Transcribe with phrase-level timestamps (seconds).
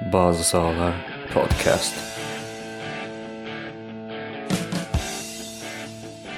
[0.00, 0.92] Bazı Sahalar
[1.34, 1.94] Podcast.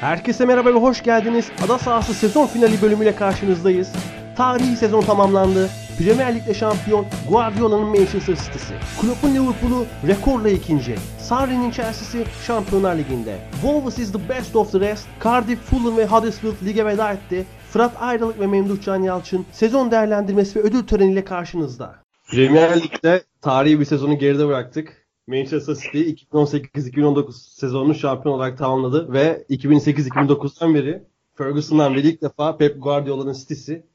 [0.01, 1.51] Herkese merhaba ve hoş geldiniz.
[1.67, 3.93] Ada sahası sezon finali bölümüyle karşınızdayız.
[4.37, 5.71] Tarihi sezon tamamlandı.
[5.99, 8.75] Premier Lig'de şampiyon Guardiola'nın Manchester City'si.
[9.01, 10.97] Klopp'un Liverpool'u rekorla ikinci.
[11.19, 13.37] Sarri'nin Chelsea'si Şampiyonlar Ligi'nde.
[13.53, 15.07] Wolves is the best of the rest.
[15.25, 17.47] Cardiff, Fulham ve Huddersfield lige veda etti.
[17.71, 21.95] Fırat Ayrılık ve Memduh Can Yalçın sezon değerlendirmesi ve ödül töreniyle karşınızda.
[22.31, 25.07] Premier Lig'de tarihi bir sezonu geride bıraktık.
[25.27, 31.03] Manchester City 2018-2019 sezonunu şampiyon olarak tamamladı ve 2008-2009'dan beri
[31.35, 33.87] Ferguson'dan beri ilk defa Pep Guardiola'nın City'si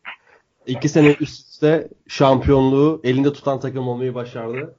[0.68, 4.76] iki sene üst üste şampiyonluğu elinde tutan takım olmayı başardı.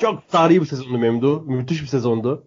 [0.00, 1.40] Çok tarihi bir sezondu Memdu.
[1.40, 2.44] Müthiş bir sezondu.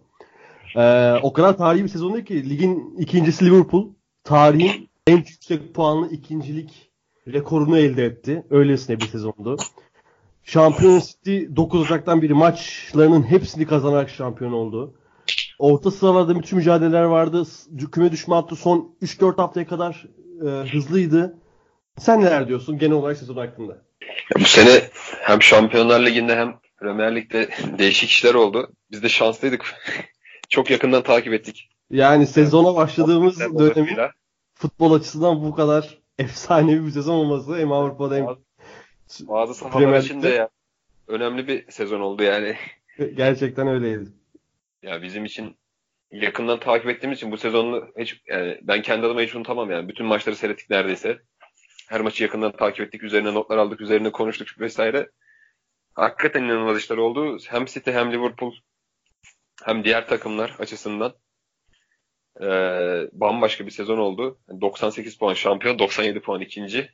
[0.76, 3.88] Ee, o kadar tarihi bir sezondu ki ligin ikincisi Liverpool
[4.24, 6.90] tarihin en yüksek puanlı ikincilik
[7.26, 8.46] rekorunu elde etti.
[8.50, 9.56] Öylesine bir sezondu.
[10.52, 14.94] Şampiyon City 9 Ocak'tan beri maçlarının hepsini kazanarak şampiyon oldu.
[15.58, 17.46] Orta sıralarda müthiş mücadeleler vardı.
[17.92, 20.06] Küme düşme hattı son 3-4 haftaya kadar
[20.46, 21.38] e, hızlıydı.
[21.98, 23.72] Sen neler diyorsun genel olarak sezon hakkında?
[24.02, 24.82] Ya bu sene
[25.20, 27.48] hem Şampiyonlar Ligi'nde hem Premier Lig'de
[27.78, 28.70] değişik işler oldu.
[28.90, 29.74] Biz de şanslıydık.
[30.48, 31.68] Çok yakından takip ettik.
[31.90, 33.96] Yani sezona başladığımız Hem dönemin
[34.54, 38.26] futbol açısından bu kadar efsanevi bir sezon olması hem Avrupa'da hem
[39.20, 40.48] Bazı sahalar için de ya,
[41.08, 42.56] önemli bir sezon oldu yani.
[43.14, 44.04] gerçekten öyleydi.
[44.82, 45.56] Ya bizim için
[46.12, 49.88] yakından takip ettiğimiz için bu sezonu hiç yani ben kendi adıma hiç unutamam yani.
[49.88, 51.18] Bütün maçları seyrettik neredeyse.
[51.88, 53.02] Her maçı yakından takip ettik.
[53.02, 53.80] Üzerine notlar aldık.
[53.80, 55.10] Üzerine konuştuk vesaire.
[55.94, 57.38] Hakikaten inanılmaz işler oldu.
[57.48, 58.52] Hem City hem Liverpool
[59.64, 61.14] hem diğer takımlar açısından
[62.40, 64.38] eee, bambaşka bir sezon oldu.
[64.60, 66.90] 98 puan şampiyon, 97 puan ikinci.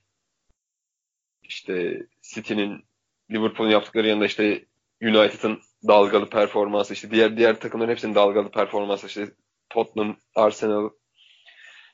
[1.48, 2.84] İşte City'nin
[3.30, 4.64] Liverpool'un yaptıkları yanında işte
[5.02, 9.28] United'ın dalgalı performansı, işte diğer diğer takımların hepsinin dalgalı performansı, işte
[9.70, 10.90] Tottenham, Arsenal,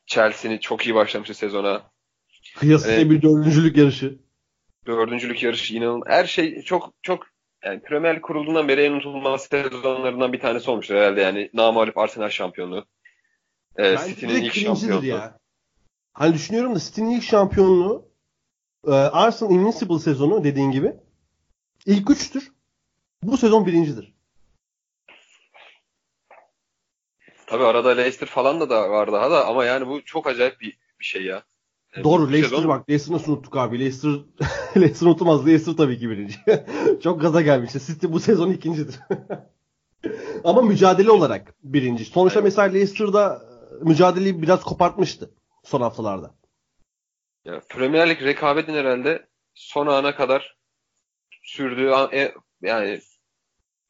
[0.07, 1.83] Chelsea'nin çok iyi başlamıştı sezona.
[2.57, 3.11] Kıyasıya Evet.
[3.11, 4.19] bir dördüncülük yarışı.
[4.87, 6.09] Dördüncülük yarışı inanılmaz.
[6.09, 7.27] Her şey çok çok
[7.65, 11.51] yani Premier kurulduğundan beri en unutulmaz sezonlarından bir tanesi olmuştur herhalde yani.
[11.55, 12.85] Namağlup Arsenal şampiyonluğu.
[13.77, 15.07] Ee, City'nin ilk şampiyonluğu.
[15.07, 15.39] ya.
[16.13, 18.12] Hani düşünüyorum da City'nin ilk şampiyonluğu
[18.87, 20.93] e, Arsenal Invincible sezonu dediğin gibi
[21.87, 22.53] ilk üçtür.
[23.23, 24.15] Bu sezon birincidir.
[27.47, 30.79] Tabii arada Leicester falan da, da var daha da ama yani bu çok acayip bir,
[31.01, 31.43] bir şey ya.
[31.97, 33.79] Yani Doğru bu Leicester sezon- bak Leicester nasıl unuttuk abi.
[33.81, 34.11] Leicester
[34.77, 35.47] Leicester unutulmaz.
[35.47, 36.35] Leicester tabii ki birinci.
[37.03, 37.81] Çok gaza gelmişti.
[37.81, 39.01] City bu sezon ikincidir.
[40.45, 42.05] Ama mücadele olarak birinci.
[42.05, 42.45] Sonuçta Evet.
[42.45, 43.43] mesela Leicester'da
[43.81, 45.31] e, mücadeleyi biraz kopartmıştı
[45.65, 46.35] son haftalarda.
[47.45, 50.57] Ya Premier Lig rekabetin herhalde son ana kadar
[51.43, 53.01] sürdüğü an- e- yani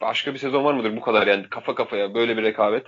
[0.01, 2.87] başka bir sezon var mıdır bu kadar yani kafa kafaya böyle bir rekabet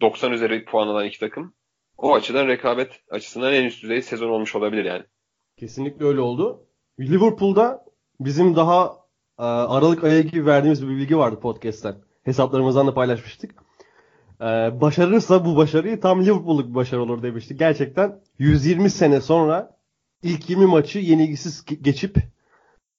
[0.00, 1.54] 90 üzeri puan alan iki takım
[1.98, 5.04] o açıdan rekabet açısından en üst düzey sezon olmuş olabilir yani.
[5.56, 6.66] Kesinlikle öyle oldu.
[7.00, 7.84] Liverpool'da
[8.20, 8.86] bizim daha
[9.38, 11.94] e, Aralık ayı gibi verdiğimiz bir bilgi vardı podcast'ten.
[12.22, 13.54] Hesaplarımızdan da paylaşmıştık.
[14.40, 14.44] E,
[14.80, 17.58] başarırsa bu başarıyı tam Liverpool'luk bir başarı olur demiştik.
[17.58, 19.79] Gerçekten 120 sene sonra
[20.22, 22.16] ilk 20 maçı yenilgisiz ge- geçip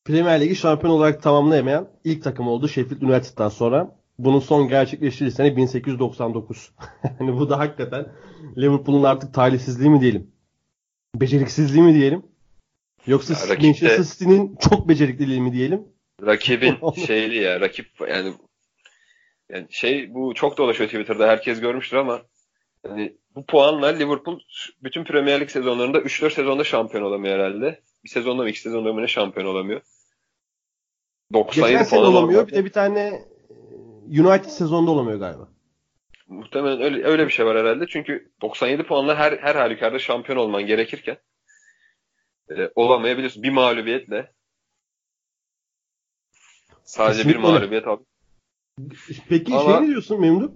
[0.06, 3.96] Premier Ligi şampiyon olarak tamamlayamayan ilk takım oldu Sheffield United'dan sonra.
[4.18, 6.72] Bunun son gerçekleştiği sene 1899.
[7.20, 8.08] yani bu da hakikaten
[8.58, 10.32] Liverpool'un artık talihsizliği mi diyelim?
[11.16, 12.24] Beceriksizliği mi diyelim?
[13.08, 15.84] Yoksa Ya Manchester City'nin çok becerikliliği mi diyelim?
[16.26, 16.78] Rakibin
[17.08, 18.34] şeyli ya rakip yani
[19.50, 22.22] yani şey bu çok dolaşıyor Twitter'da herkes görmüştür ama
[22.88, 24.40] hani bu puanla Liverpool
[24.84, 27.82] bütün Premier Lig sezonlarında 3-4 sezonda şampiyon olamıyor herhalde.
[28.04, 29.82] Bir sezonda mı iki sezonda mı ne şampiyon olamıyor.
[31.34, 32.48] 97 Geçen puan olamıyor.
[32.48, 33.00] Bir de bir tane
[34.12, 35.50] e, United sezonda olamıyor galiba.
[36.28, 37.86] Muhtemelen öyle, öyle bir şey var herhalde.
[37.88, 41.18] Çünkü 97 puanla her her halükarda şampiyon olman gerekirken
[42.50, 43.44] e, olamayabilirsin.
[43.44, 44.32] Bir mağlubiyetle
[46.84, 47.60] sadece bir Kesinlikle öyle.
[47.60, 47.98] mağlubiyet al.
[49.30, 50.52] Peki Ama- şey ne diyorsun Memduh?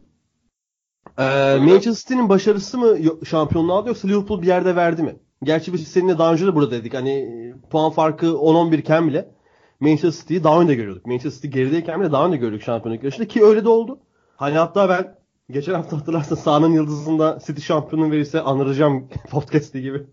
[1.20, 5.16] Ee, Manchester City'nin başarısı mı yo- şampiyonluğu aldı yoksa Liverpool bir yerde verdi mi?
[5.44, 6.94] Gerçi biz seninle daha önce de burada dedik.
[6.94, 9.32] Hani e, puan farkı 10-11 iken bile
[9.80, 11.06] Manchester City'yi daha önce görüyorduk.
[11.06, 14.00] Manchester City gerideyken bile daha önce gördük şampiyonluk yarışında ki öyle de oldu.
[14.38, 15.16] Hani hatta ben
[15.50, 20.04] geçen hafta hatırlarsan sahanın yıldızında City şampiyonluğu verirse anıracağım podcast'i gibi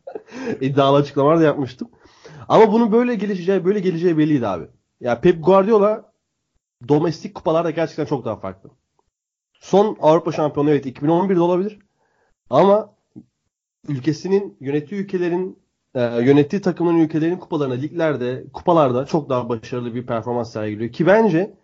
[0.60, 1.88] iddialı açıklamalar da yapmıştım.
[2.48, 4.64] Ama bunun böyle gelişeceği böyle geleceği belliydi abi.
[5.00, 6.12] Ya Pep Guardiola
[6.88, 8.70] domestik kupalarda gerçekten çok daha farklı.
[9.64, 11.78] Son Avrupa şampiyonu evet 2011'de olabilir.
[12.50, 12.94] Ama
[13.88, 15.58] ülkesinin yönettiği ülkelerin
[15.94, 20.92] e, yönettiği takımın ülkelerin kupalarına, liglerde, kupalarda çok daha başarılı bir performans sergiliyor.
[20.92, 21.54] Ki bence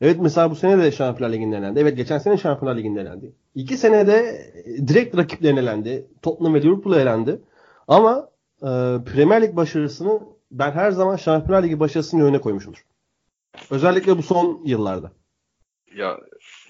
[0.00, 1.80] evet mesela bu sene de Şampiyonlar Ligi'nde elendi.
[1.80, 3.32] Evet geçen sene Şampiyonlar Ligi'nde elendi.
[3.54, 4.46] İki senede
[4.88, 6.06] direkt rakiplerine elendi.
[6.22, 7.40] Tottenham ve Liverpool'a elendi.
[7.88, 8.30] Ama
[8.62, 8.68] e,
[9.06, 10.20] Premier Lig başarısını
[10.50, 12.84] ben her zaman Şampiyonlar Ligi başarısının önüne koymuşumdur.
[13.70, 15.12] Özellikle bu son yıllarda.
[15.96, 16.18] Ya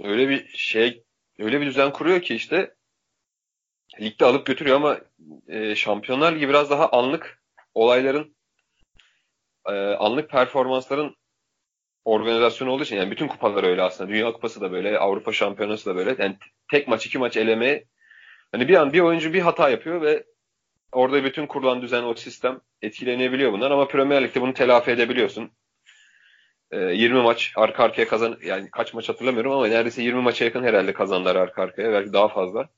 [0.04, 1.04] öyle bir şey
[1.38, 2.74] öyle bir düzen kuruyor ki işte
[4.00, 5.00] ligde alıp götürüyor ama
[5.48, 7.42] e, Şampiyonlar Ligi biraz daha anlık
[7.74, 8.36] olayların
[9.66, 11.16] e, anlık performansların
[12.04, 14.10] organizasyonu olduğu için yani bütün kupalar öyle aslında.
[14.10, 16.16] Dünya Kupası da böyle, Avrupa Şampiyonası da böyle.
[16.18, 16.36] Yani
[16.70, 17.84] tek maç, iki maç elemeye
[18.52, 20.24] hani bir an bir oyuncu bir hata yapıyor ve
[20.92, 25.50] orada bütün kurulan düzen, o sistem etkilenebiliyor bunlar ama Premier Lig'de bunu telafi edebiliyorsun.
[26.70, 30.62] E, 20 maç arka arkaya kazan yani kaç maç hatırlamıyorum ama neredeyse 20 maça yakın
[30.62, 32.68] herhalde kazandılar arka arkaya belki daha fazla.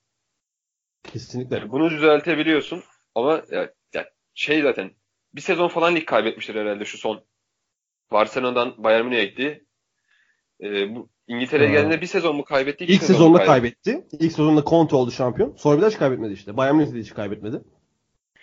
[1.12, 1.56] Kesinlikle.
[1.56, 2.82] Yani bunu düzeltebiliyorsun
[3.14, 4.90] ama ya, ya şey zaten
[5.34, 7.24] bir sezon falan lig kaybetmiştir herhalde şu son.
[8.12, 9.66] Barcelona'dan Bayern Münih'e gitti.
[10.62, 12.84] Ee, bu İngiltere'ye geldiğinde bir sezon mu kaybetti?
[12.84, 14.06] İlk sezon sezonda kaybetti.
[14.12, 15.54] İlk sezonda Conte oldu şampiyon.
[15.56, 16.56] Sonra bir daha hiç kaybetmedi işte.
[16.56, 17.62] Bayern Münih de hiç kaybetmedi.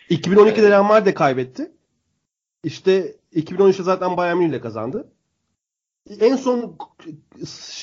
[0.10, 0.72] 2012'de Evet.
[0.72, 1.72] Real Madrid kaybetti.
[2.63, 5.12] İşte 2013'te zaten Bayern Münih ile kazandı.
[6.19, 6.78] En son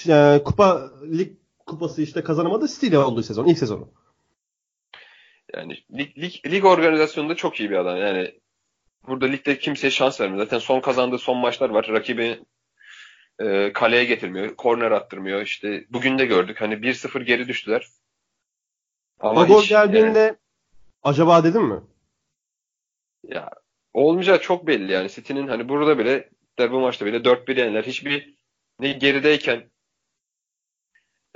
[0.08, 1.32] e, kupa lig
[1.66, 3.46] kupası işte kazanamadı City ile olduğu sezon.
[3.46, 3.92] ilk sezonu.
[5.54, 7.96] Yani lig, lig, lig organizasyonunda çok iyi bir adam.
[7.96, 8.40] Yani
[9.06, 10.44] burada ligde kimseye şans vermiyor.
[10.44, 11.88] Zaten son kazandığı son maçlar var.
[11.88, 12.44] Rakibi
[13.38, 14.56] e, kaleye getirmiyor.
[14.56, 15.42] Korner attırmıyor.
[15.42, 16.60] İşte bugün de gördük.
[16.60, 17.86] Hani 1-0 geri düştüler.
[19.20, 20.36] Ama o gol geldiğinde yani-
[21.02, 21.80] acaba dedim mi?
[23.24, 23.50] Ya
[23.92, 25.10] olmayacağı çok belli yani.
[25.10, 27.84] City'nin hani burada bile der bu maçta bile 4-1 yendiler.
[27.84, 28.36] Hiçbir
[28.80, 29.70] ne gerideyken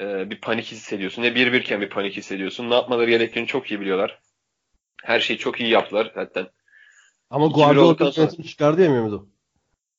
[0.00, 1.22] e, bir panik hissediyorsun.
[1.22, 2.70] Ne 1-1 iken bir panik hissediyorsun.
[2.70, 4.20] Ne yapmaları gerektiğini çok iyi biliyorlar.
[5.02, 6.46] Her şeyi çok iyi yaptılar zaten.
[7.30, 9.26] Ama 2-1 Guardiola sonra- çıkardı ya Mehmet o.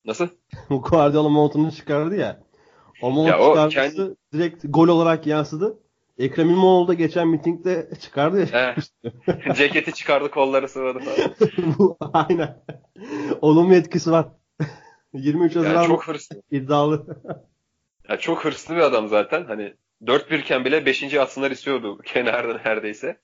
[0.06, 0.28] Nasıl?
[0.70, 2.44] Guardiola montunu çıkardı ya.
[3.02, 5.80] O montu Ya kendi- direkt gol olarak yansıdı.
[6.18, 8.76] Ekrem İmamoğlu da geçen mitingde çıkardı ya.
[9.56, 11.36] Ceketi çıkardı kolları sıvadı falan.
[11.80, 12.64] Bu aynen.
[13.42, 14.28] Olumlu etkisi var.
[15.14, 16.42] 23 Haziran Yani çok hırslı.
[16.52, 17.06] iddialı.
[18.10, 19.46] Ya çok hırslı bir adam zaten.
[19.46, 21.14] Hani 4-1 iken bile 5.
[21.14, 23.20] atsınlar istiyordu kenarda neredeyse.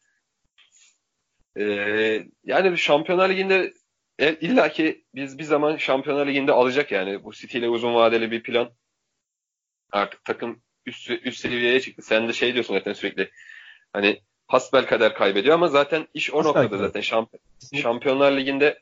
[1.60, 3.74] Ee, yani Şampiyonlar Ligi'nde
[4.20, 7.24] e, illa ki biz bir zaman Şampiyonlar Ligi'nde alacak yani.
[7.24, 8.70] Bu City ile uzun vadeli bir plan.
[9.92, 12.02] Artık takım üst, üst seviyeye çıktı.
[12.02, 13.30] Sen de şey diyorsun zaten sürekli.
[13.94, 17.02] Hani hasbel kader kaybediyor ama zaten iş o noktada zaten.
[17.02, 17.40] Şamp-
[17.82, 18.80] Şampiyonlar Ligi'nde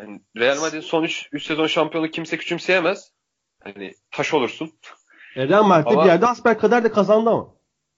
[0.00, 3.12] yani Real Madrid'in son 3 sezon şampiyonluk kimse küçümseyemez.
[3.64, 4.72] Hani taş olursun.
[5.36, 7.54] Real Madrid Ama- bir yerde asper kadar da kazandı ama.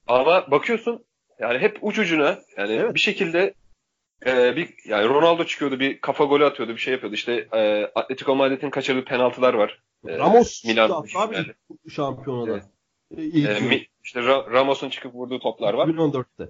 [0.06, 1.04] Ama bakıyorsun
[1.38, 2.94] yani hep uç ucuna yani Evet.
[2.94, 3.54] bir şekilde
[4.26, 7.14] e, bir yani Ronaldo çıkıyordu bir kafa golü atıyordu bir şey yapıyordu.
[7.14, 9.82] İşte e, Atletico Madrid'in kaçırdığı penaltılar var.
[10.08, 11.46] E, Ramos Milan abi yani.
[11.90, 12.60] şampiyonada.
[13.16, 15.88] E, E, mi- işte Ra- Ramos'un çıkıp vurduğu toplar var.
[15.88, 16.48] 2014'te.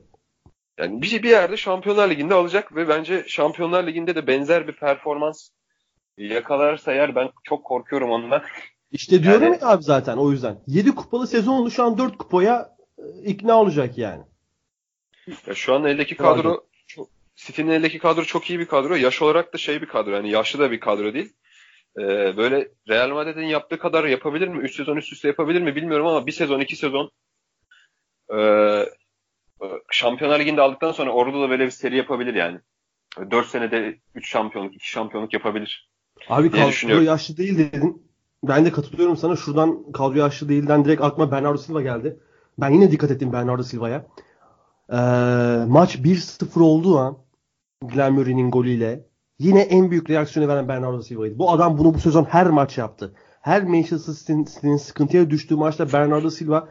[0.80, 5.50] Yani bir, bir yerde Şampiyonlar Ligi'nde alacak ve bence Şampiyonlar Ligi'nde de benzer bir performans
[6.16, 8.42] yakalarsa eğer ben çok korkuyorum ondan.
[8.92, 10.60] İşte diyorum Yani- ya abi zaten o yüzden.
[10.66, 14.22] 7 kupalı sezon oldu şu an 4 kupaya e, ikna olacak yani.
[15.46, 16.66] Ya şu an eldeki kadro
[17.36, 18.94] City'nin eldeki kadro çok iyi bir kadro.
[18.94, 20.10] Yaş olarak da şey bir kadro.
[20.10, 21.32] Yani yaşlı da bir kadro değil.
[21.98, 24.58] Ee, böyle Real Madrid'in yaptığı kadar yapabilir mi?
[24.58, 27.10] 3 sezon üst üste yapabilir mi bilmiyorum ama bir sezon, iki sezon
[28.34, 28.86] ee,
[29.90, 32.58] Şampiyonlar Ligi'nde aldıktan sonra orada da böyle bir seri yapabilir yani.
[33.30, 35.90] 4 senede 3 şampiyonluk, 2 şampiyonluk yapabilir.
[36.28, 38.02] Abi kadro yaşlı değil dedin.
[38.44, 39.36] Ben de katılıyorum sana.
[39.36, 42.20] Şuradan kadro yaşlı değilden direkt aklıma Bernardo Silva geldi.
[42.58, 44.06] Ben yine dikkat ettim Bernardo Silva'ya.
[44.92, 44.96] Ee,
[45.68, 47.18] maç 1-0 olduğu an
[47.82, 49.06] Glenn Murray'nin golüyle
[49.38, 51.38] yine en büyük reaksiyonu veren Bernardo Silva'ydı.
[51.38, 53.14] Bu adam bunu bu sezon her maç yaptı.
[53.40, 56.68] Her Manchester City'nin sıkıntıya düştüğü maçta Bernardo Silva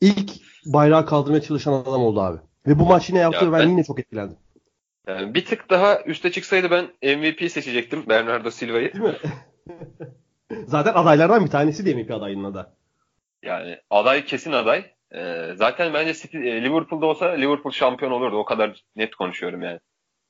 [0.00, 2.38] ilk bayrağı kaldırmaya çalışan adam oldu abi.
[2.66, 4.36] Ve bu maç yine yaptı Ya ben, ben- yine çok etkilendim.
[5.08, 8.92] Yani bir tık daha üste çıksaydı ben MVP seçecektim Bernardo Silva'yı.
[8.92, 9.16] Değil mi?
[10.66, 12.72] Zaten adaylardan bir tanesi de MVP adayının da.
[13.42, 14.84] Yani aday kesin aday.
[15.14, 18.36] Ee, zaten bence City, e, Liverpool'da olsa Liverpool şampiyon olurdu.
[18.36, 19.80] O kadar net konuşuyorum yani.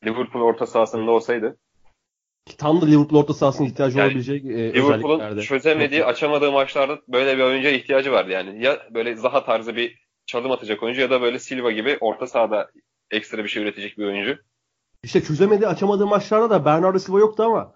[0.05, 1.57] Liverpool orta sahasında olsaydı.
[2.59, 7.43] Tam da Liverpool orta sahasına ihtiyacı Yani olabilecek e, Liverpool'un çözemediği, açamadığı maçlarda böyle bir
[7.43, 8.65] oyuncuya ihtiyacı vardı yani.
[8.65, 12.71] Ya böyle Zaha tarzı bir çalım atacak oyuncu ya da böyle Silva gibi orta sahada
[13.11, 14.39] ekstra bir şey üretecek bir oyuncu.
[15.03, 17.75] İşte çözemediği, açamadığı maçlarda da Bernardo Silva yoktu ama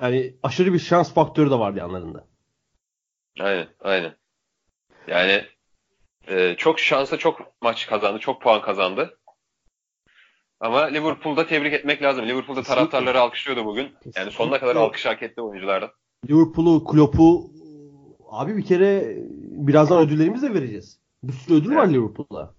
[0.00, 2.26] yani aşırı bir şans faktörü de vardı yanlarında.
[3.40, 4.16] Aynen, aynen.
[5.06, 5.44] Yani
[6.28, 9.18] e, çok şansa çok maç kazandı, çok puan kazandı.
[10.60, 12.24] Ama Liverpool'da tebrik etmek lazım.
[12.24, 12.74] Liverpool'da Kesinlikle.
[12.74, 13.92] taraftarları alkışlıyordu bugün.
[14.16, 15.90] Yani sonuna kadar alkış hak etti oyunculardan.
[16.28, 17.50] Liverpool'u, Klopp'u
[18.30, 21.03] abi bir kere birazdan ödüllerimizi de vereceğiz.
[21.28, 21.88] Bir sürü ödül var.
[21.88, 22.54] Liverpool'da.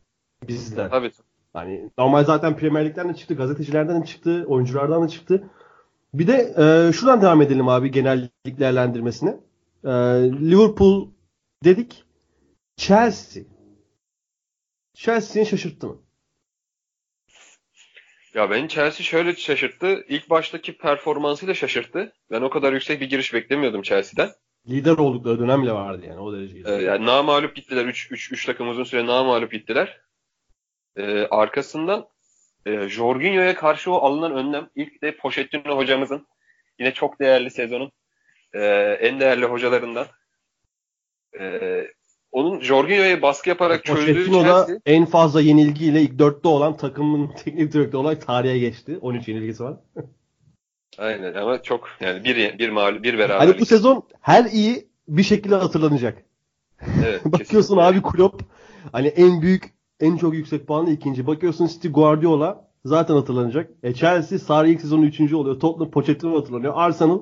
[0.48, 0.90] Bizden.
[0.90, 1.12] Tabii.
[1.56, 5.50] Yani normal zaten Premier Lig'den de çıktı, gazetecilerden de çıktı, oyunculardan da çıktı.
[6.14, 9.30] Bir de e, şuradan devam edelim abi genel lig değerlendirmesine.
[9.84, 9.90] E,
[10.50, 11.10] Liverpool
[11.64, 12.06] dedik.
[12.78, 13.44] Chelsea.
[14.94, 15.98] Chelsea'ni şaşırttı mı?
[18.34, 20.06] Ya beni Chelsea şöyle şaşırttı.
[20.10, 22.14] İlk baştaki performansıyla şaşırttı.
[22.32, 24.30] Ben o kadar yüksek bir giriş beklemiyordum Chelsea'den.
[24.70, 26.70] Lider oldukları dönem bile vardı yani o dereceydi.
[26.70, 27.86] Ee, yani namalup gittiler.
[27.86, 30.02] 3 3 3 takım uzun süre namalup gittiler.
[30.96, 32.08] Ee, arkasından
[32.66, 36.28] e, Jorginho'ya karşı o alınan önlem ilk de Pochettino hocamızın
[36.80, 37.92] yine çok değerli sezonun
[38.54, 38.60] e,
[39.02, 40.08] en değerli hocalarından.
[41.40, 41.62] E,
[42.32, 47.28] onun Jorginho'ya baskı yaparak çözdüğü Pochettino da Chelsea en fazla yenilgiyle ilk dörtte olan takımın
[47.28, 48.98] teknik direktörü olarak tarihe geçti.
[49.02, 49.78] 13 yenilgisi var.
[50.98, 53.54] aynen ama çok yani bir bir mağlup bir beraberlik.
[53.54, 56.24] Hani bu sezon her iyi bir şekilde hatırlanacak.
[57.06, 58.42] Evet, Bakıyorsun abi Klopp
[58.92, 61.28] hani en büyük en çok yüksek puanlı ikinci.
[61.28, 63.70] Bakıyorsun City Guardiola zaten hatırlanacak.
[63.84, 65.60] E Chelsea Sarri ilk sezonu üçüncü oluyor.
[65.60, 66.74] Tottenham Pochettino hatırlanıyor.
[66.76, 67.20] Arsenal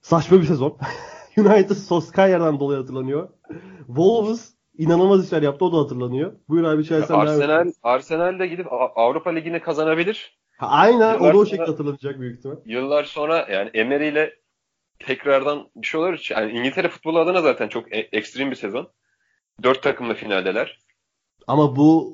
[0.00, 0.78] saçma bir sezon.
[1.36, 3.28] United Solskjaer'dan dolayı hatırlanıyor.
[3.86, 6.32] Wolves inanılmaz işler yaptı o da hatırlanıyor.
[6.48, 7.10] Buyur abi et.
[7.10, 8.66] Arsenal Arsenal de gidip
[8.96, 10.38] Avrupa Ligi'ni kazanabilir.
[10.56, 12.56] Ha, aynen o da Yıllar o şekilde hatırlanacak büyük ihtimal.
[12.64, 14.34] Yıllar sonra yani Emery ile
[14.98, 16.26] tekrardan bir şey olur.
[16.30, 18.88] Yani İngiltere futbolu adına zaten çok e- ekstrem bir sezon.
[19.62, 20.78] Dört takımla finaldeler.
[21.46, 22.12] Ama bu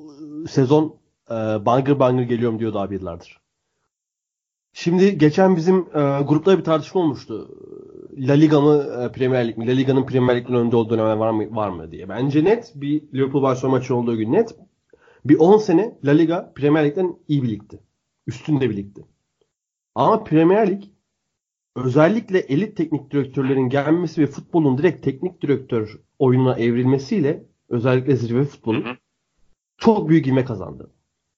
[0.49, 0.95] sezon
[1.29, 1.33] e,
[1.65, 3.37] bangır bangır geliyorum diyordu abi yıllardır.
[4.73, 7.49] Şimdi geçen bizim e, grupta bir tartışma olmuştu.
[8.17, 9.67] La Liga mı e, Premier Lig mi?
[9.67, 12.09] La Liga'nın Premier Lig'den önde olduğu dönem var mı var mı diye.
[12.09, 14.55] Bence net bir Liverpool Barcelona maçı olduğu gün net
[15.25, 17.79] bir 10 sene La Liga Premier Lig'den iyi bir ligdi.
[18.27, 19.05] Üstünde bir ligdi.
[19.95, 20.83] Ama Premier Lig
[21.75, 28.85] özellikle elit teknik direktörlerin gelmesi ve futbolun direkt teknik direktör oyununa evrilmesiyle özellikle zirve futbolu
[28.85, 28.97] Hı hı.
[29.77, 30.93] çok büyük ivme kazandı.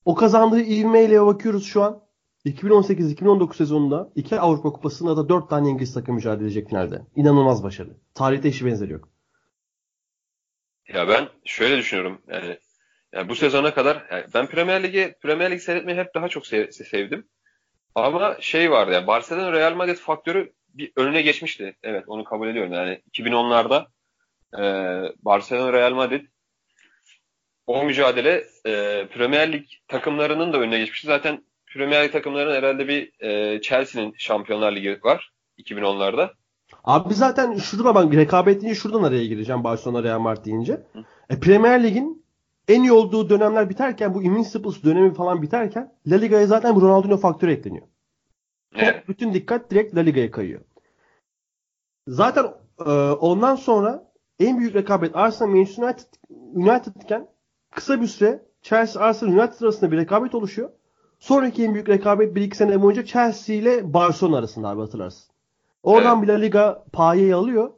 [0.05, 2.05] O kazandığı ivmeyle bakıyoruz şu an.
[2.45, 7.01] 2018-2019 sezonunda iki Avrupa Kupası'nda da 4 tane İngiliz takım mücadele edecek finalde.
[7.15, 7.97] İnanılmaz başarı.
[8.13, 9.09] Tarihte eşi benzeri yok.
[10.93, 12.21] Ya ben şöyle düşünüyorum.
[12.27, 12.57] Yani,
[13.15, 16.71] yani bu sezona kadar yani ben Premier Lig'i Premier Lig seyretmeyi hep daha çok sev-
[16.71, 17.27] sevdim.
[17.95, 21.75] Ama şey vardı yani Barcelona Real Madrid faktörü bir önüne geçmişti.
[21.83, 22.73] Evet onu kabul ediyorum.
[22.73, 23.85] Yani 2010'larda
[24.59, 24.63] e,
[25.21, 26.25] Barcelona Real Madrid
[27.67, 31.07] o mücadele e, Premier Lig takımlarının da önüne geçmişti.
[31.07, 36.29] Zaten Premier Lig takımlarının herhalde bir e, Chelsea'nin Şampiyonlar Ligi var 2010'larda.
[36.83, 40.81] Abi zaten şurada ben rekabet deyince şuradan araya gireceğim Barcelona Real Madrid deyince.
[41.29, 42.24] E, Premier Lig'in
[42.67, 47.17] en iyi olduğu dönemler biterken bu Invincibles dönemi falan biterken La Liga'ya zaten bu Ronaldinho
[47.17, 47.87] faktörü ekleniyor.
[48.75, 49.07] Evet.
[49.07, 50.61] Bütün dikkat direkt La Liga'ya kayıyor.
[52.07, 52.53] Zaten
[52.85, 57.27] e, ondan sonra en büyük rekabet Arsenal Manchester United, United iken
[57.71, 60.69] kısa bir süre Chelsea Arsenal United arasında bir rekabet oluşuyor.
[61.19, 65.31] Sonraki en büyük rekabet 1-2 sene boyunca Chelsea ile Barcelona arasında abi hatırlarsın.
[65.83, 67.71] Oradan bir La Liga payeyi alıyor.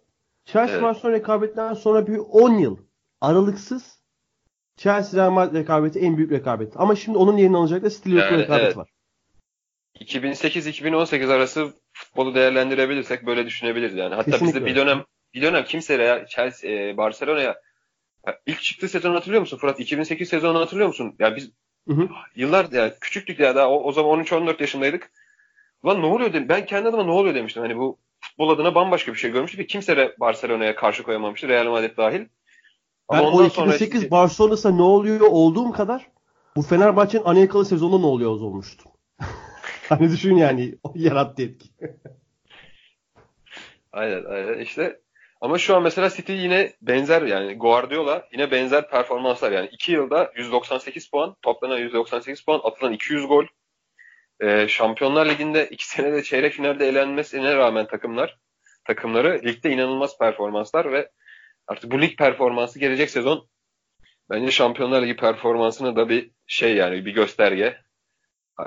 [0.46, 0.84] Chelsea Evet.
[0.84, 2.78] Barcelona rekabetinden sonra bir 10 yıl
[3.22, 3.97] aralıksız
[4.78, 6.74] Chelsea Real Madrid rekabeti en büyük rekabet.
[6.76, 8.78] Ama şimdi onun yerini alacak da Liverpool Yani, rekabeti evet.
[8.78, 8.90] var.
[10.00, 14.16] 2008-2018 arası futbolu değerlendirebilirsek böyle düşünebiliriz yani.
[14.16, 17.56] Hatta Kesinlikle bizde bir dönem bir dönem kimse Real, Chelsea, e, Barcelona'ya
[18.28, 19.80] ya ilk çıktığı sezonu hatırlıyor musun Fırat?
[19.80, 21.16] 2008 sezonunu hatırlıyor musun?
[21.20, 21.52] Ya biz
[21.88, 22.10] Hı hı.
[22.36, 25.12] yıllar ya küçüktük ya daha o, o zaman 13-14 yaşındaydık.
[25.84, 26.50] Ulan ne oluyor dedim.
[26.50, 27.64] Ben kendi adıma ne oluyor demiştim.
[27.64, 31.48] Hani bu futbol adına bambaşka bir şey görmüştük ve kimse Barcelona'ya karşı koyamamıştı.
[31.48, 32.26] Real Madrid dahil.
[33.12, 36.08] Ben Ama o ondan sonra 2008 işte- Barcelona'sa ne oluyor olduğum kadar
[36.56, 38.92] bu Fenerbahçe'nin Amerikalı sezonunda ne oluyor olmuştum.
[39.90, 41.70] hani düşün yani o yarattığı etki.
[43.92, 45.00] Aynen aynen işte.
[45.42, 50.32] Ama şu an mesela City yine benzer yani Guardiola yine benzer performanslar yani 2 yılda
[50.36, 53.46] 198 puan toplanan 198 puan atılan 200 gol
[54.40, 58.38] Ee, Şampiyonlar Ligi'nde 2 senede çeyrek finalde elenmesine rağmen takımlar
[58.86, 61.10] takımları ligde inanılmaz performanslar ve
[61.68, 63.48] artık bu lig performansı gelecek sezon
[64.30, 67.78] bence Şampiyonlar Ligi performansına da bir şey yani bir gösterge.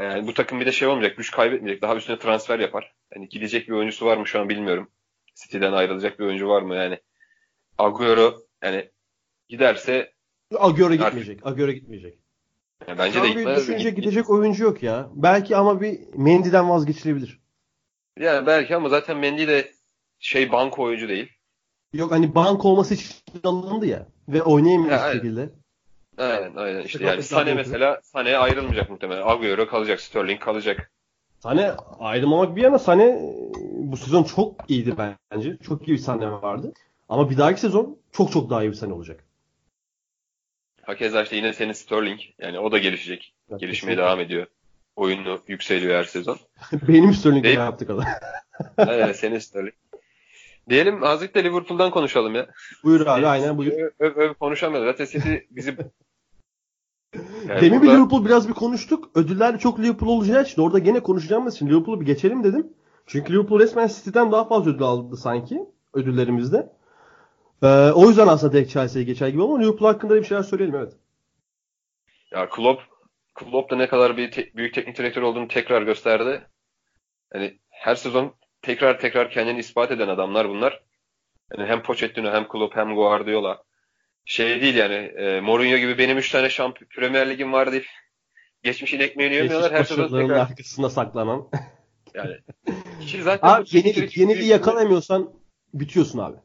[0.00, 2.94] Yani bu takım bir de şey olmayacak, güç kaybetmeyecek, daha üstüne transfer yapar.
[3.14, 4.90] Yani gidecek bir oyuncusu var mı şu an bilmiyorum.
[5.34, 7.00] City'den ayrılacak bir oyuncu var mı yani?
[7.78, 8.90] Agüero yani
[9.48, 10.12] giderse
[10.58, 11.46] Agüero gitmeyecek.
[11.46, 12.18] Agüero gitmeyecek.
[12.88, 13.68] yani bence Şu de gitmez.
[13.68, 15.10] düşünce gidecek oyuncu yok ya.
[15.14, 17.40] Belki ama bir Mendy'den vazgeçilebilir.
[18.18, 19.72] Yani belki ama zaten Mendy de
[20.18, 21.32] şey banko oyuncu değil.
[21.92, 25.14] Yok hani bank olması için alındı ya ve oynayamıyor Ya, bir aynen.
[25.14, 25.48] şekilde.
[26.18, 29.26] Aynen aynen işte yani Sane mesela Sane'ye ayrılmayacak muhtemelen.
[29.26, 30.90] Agüero kalacak, Sterling kalacak.
[31.38, 33.18] Sane ayrılmamak bir yana Sane
[33.74, 34.94] bu sezon çok iyiydi
[35.32, 35.56] bence.
[35.56, 36.72] Çok iyi bir Sane vardı.
[37.08, 39.24] Ama bir dahaki sezon çok çok daha iyi bir Sane olacak.
[40.82, 42.20] Hakeza işte yine senin Sterling.
[42.38, 43.34] Yani o da gelişecek.
[43.58, 44.46] Gelişmeye devam ediyor.
[44.96, 46.38] Oyunu yükseliyor her sezon.
[46.72, 48.04] Benim Sterling'le yaptık adam.
[48.76, 49.74] Aynen senin Sterling.
[50.70, 52.46] Diyelim azıcık da Liverpool'dan konuşalım ya.
[52.84, 53.72] buyur abi aynen buyur.
[53.72, 54.90] Öv, öv, öv konuşamıyoruz.
[54.90, 55.76] Zaten City bizi
[57.48, 59.10] Yani Demin bir burada- Liverpool biraz bir konuştuk.
[59.14, 62.72] Ödüller çok Liverpool olacağı için orada gene konuşacağımız için Liverpool'u bir geçelim dedim.
[63.06, 65.60] Çünkü Liverpool resmen City'den daha fazla ödül aldı sanki
[65.94, 66.72] ödüllerimizde.
[67.62, 70.74] Ee, o yüzden aslında direkt Chelsea'ye geçer gibi ama Liverpool hakkında da bir şeyler söyleyelim
[70.76, 70.92] evet.
[72.30, 72.80] Ya Klopp,
[73.34, 76.42] Klopp da ne kadar bir te- büyük teknik direktör olduğunu tekrar gösterdi.
[77.34, 80.82] Yani her sezon tekrar tekrar kendini ispat eden adamlar bunlar.
[81.56, 83.62] Yani hem Pochettino hem Klopp hem Guardiola.
[84.24, 87.86] Şey değil yani e, Mourinho gibi benim 3 tane şampiyon Premier Lig'im var deyip
[88.62, 89.72] geçmişin ekmeğini yemiyorlar.
[89.72, 91.48] Her Geçmiş başarılarının tekrar arkasında saklanan.
[92.14, 92.36] yani.
[93.00, 95.32] Kişi zaten abi yenilik, yeniliği yakalayamıyorsan
[95.74, 96.36] bitiyorsun abi.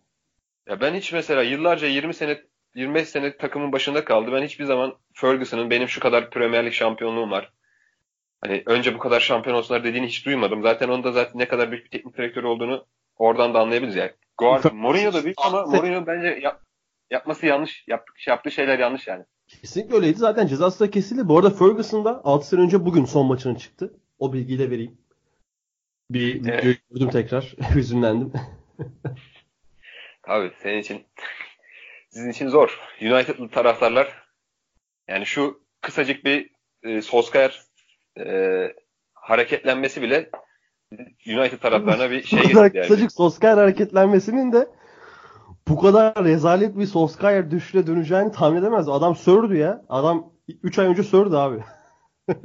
[0.69, 2.41] Ya ben hiç mesela yıllarca 20 sene
[2.75, 4.31] 25 sene takımın başında kaldı.
[4.31, 7.53] Ben hiçbir zaman Ferguson'ın benim şu kadar Premier Lig şampiyonluğum var.
[8.47, 10.61] Hani önce bu kadar şampiyon olsunlar dediğini hiç duymadım.
[10.63, 12.85] Zaten onun da zaten ne kadar büyük bir teknik direktör olduğunu
[13.15, 14.11] oradan da anlayabiliriz yani.
[14.37, 16.63] Guard, Mourinho da büyük ama Mourinho bence yap-
[17.11, 17.83] yapması yanlış.
[17.87, 19.23] Yap, yaptığı şeyler yanlış yani.
[19.47, 20.17] Kesinlikle öyleydi.
[20.17, 21.27] Zaten cezası da kesildi.
[21.27, 23.93] Bu arada Ferguson da 6 sene önce bugün son maçının çıktı.
[24.19, 24.97] O bilgiyi de vereyim.
[26.09, 26.57] Bir Evet.
[26.59, 27.43] videoyu gördüm tekrar.
[27.75, 28.33] Hüzünlendim.
[30.27, 31.05] Abi senin için
[32.09, 32.79] sizin için zor.
[33.01, 34.23] United'lı taraftarlar
[35.07, 36.49] yani şu kısacık bir
[36.83, 37.61] e, Solskjaer
[38.19, 38.73] e,
[39.13, 40.29] hareketlenmesi bile
[41.27, 42.81] United taraftarına bir şey getirdi yani.
[42.81, 44.67] kısacık Solskjaer hareketlenmesinin de
[45.67, 48.89] bu kadar rezalet bir Solskjaer düşüşe döneceğini tahmin edemez.
[48.89, 49.85] Adam sördü ya.
[49.89, 51.63] Adam 3 ay önce sördü abi.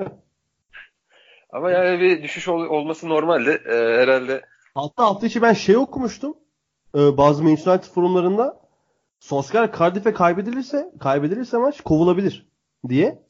[1.53, 3.63] Ama yani bir düşüş ol- olması normaldi.
[3.67, 4.43] Ee, herhalde
[4.75, 6.37] Hatta hafta içi ben şey okumuştum.
[6.95, 8.61] Ee, bazı Manchester United forumlarında
[9.21, 12.49] Solskjaer Cardiff'e kaybedilirse kaybedilirse maç kovulabilir
[12.89, 13.23] diye.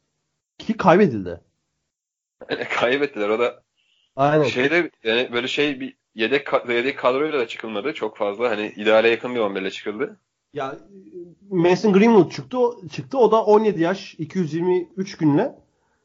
[0.59, 1.41] Ki kaybedildi.
[2.71, 3.29] kaybettiler.
[3.29, 3.63] O da
[4.17, 4.45] Aynen.
[4.45, 8.51] şeyde yani böyle şey bir yedek yedek kadroyla da çıkılmadı çok fazla.
[8.51, 10.21] Hani ideale yakın bir 11 ile çıkıldı.
[10.53, 10.79] Ya
[11.51, 12.59] Mason Greenwood çıktı.
[12.93, 13.19] Çıktı.
[13.19, 15.55] O da 17 yaş 223 günle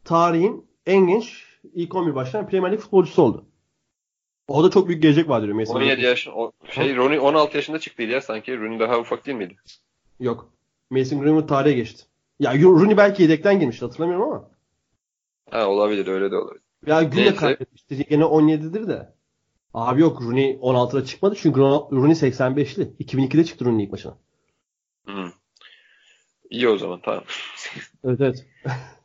[0.04, 1.44] tarihin en genç
[1.74, 3.46] ilk 11 başlayan Premier Lig futbolcusu oldu.
[4.48, 6.10] O da çok büyük gelecek var diyor Mason 17 Greenwood.
[6.10, 8.60] yaş o şey Rooney 16 yaşında çıktıydı ya sanki.
[8.60, 9.56] Rooney daha ufak değil miydi?
[10.20, 10.52] Yok.
[10.90, 12.04] Mason Greenwood tarihe geçti.
[12.40, 14.50] Ya Rooney belki yedekten girmişti hatırlamıyorum ama.
[15.52, 16.62] Ha olabilir öyle de olabilir.
[16.86, 17.36] Ya Gül de Neyse.
[17.36, 18.06] kaybetmişti.
[18.10, 19.14] Gene 17'dir de.
[19.74, 22.84] Abi yok Rooney 16'da çıkmadı çünkü Rooney 85'li.
[23.00, 24.18] 2002'de çıktı Rooney ilk maçına.
[25.06, 25.32] Hmm.
[26.50, 27.24] İyi o zaman tamam.
[28.04, 28.46] Evet evet.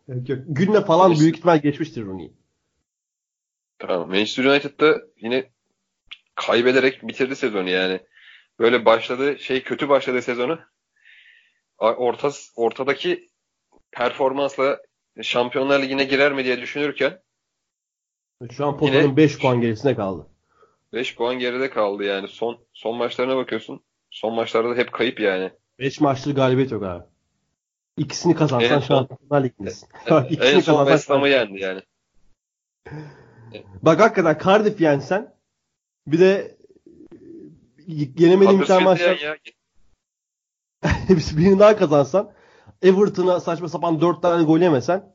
[0.48, 2.32] Gül'le falan büyük ihtimal geçmiştir Rooney.
[3.78, 4.08] Tamam.
[4.08, 5.50] Manchester United'da yine
[6.34, 8.00] kaybederek bitirdi sezonu yani.
[8.58, 10.58] Böyle başladı şey kötü başladı sezonu.
[11.78, 13.28] Orta, ortadaki
[13.92, 14.80] performansla
[15.24, 17.20] Şampiyonlar Ligi'ne girer mi diye düşünürken
[18.50, 20.26] Şu an Yine- 5 puan gerisine kaldı.
[20.92, 22.28] 5 puan geride kaldı yani.
[22.28, 23.80] Son son maçlarına bakıyorsun.
[24.10, 25.50] Son maçlarda da hep kayıp yani.
[25.78, 27.04] 5 maçtır galibiyet yok abi.
[27.96, 29.88] İkisini kazansan En Şampiyonlar Ligi'ndesin.
[30.06, 31.82] en İkisini son West Ham'ı yendi yani.
[33.82, 35.34] Bak hakikaten Cardiff yensen
[36.06, 36.56] bir de
[38.16, 39.36] yenemediğin bir tane ya.
[41.08, 42.32] birini daha kazansan
[42.82, 45.12] Everton'a saçma sapan 4 tane gol yemesen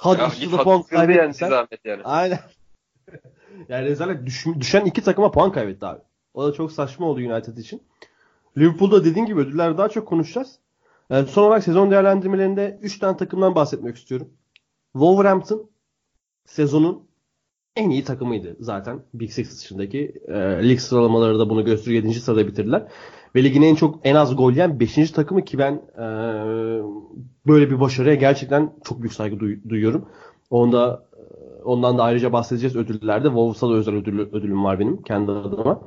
[0.00, 1.50] Huddersfield'a puan kaybetmesen
[1.84, 2.02] yani.
[2.04, 2.38] Aynen.
[3.68, 6.00] yani rezalet düş- düşen iki takıma puan kaybetti abi.
[6.34, 7.82] O da çok saçma oldu United için.
[8.58, 10.58] Liverpool'da dediğin gibi ödüller daha çok konuşacağız.
[11.10, 14.30] Ee, son olarak sezon değerlendirmelerinde 3 tane takımdan bahsetmek istiyorum.
[14.92, 15.70] Wolverhampton
[16.44, 17.08] sezonun
[17.76, 19.02] en iyi takımıydı zaten.
[19.14, 20.12] Big Six dışındaki.
[20.28, 22.04] E, lig sıralamaları da bunu gösteriyor.
[22.04, 22.20] 7.
[22.20, 22.88] sırada bitirdiler.
[23.34, 25.10] Ve ligin en çok en az gol yiyen 5.
[25.10, 26.06] takımı ki ben e,
[27.46, 30.08] böyle bir başarıya gerçekten çok büyük saygı duy- duyuyorum.
[30.50, 31.06] Onda
[31.64, 33.26] ondan da ayrıca bahsedeceğiz ödüllerde.
[33.26, 35.80] Wolves'a da özel ödül, ödülüm var benim kendi adıma.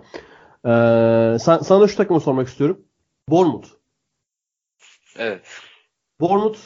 [1.39, 2.79] Sen, sana da şu takımı sormak istiyorum.
[3.29, 3.67] Bournemouth.
[5.17, 5.41] Evet.
[6.19, 6.59] Bournemouth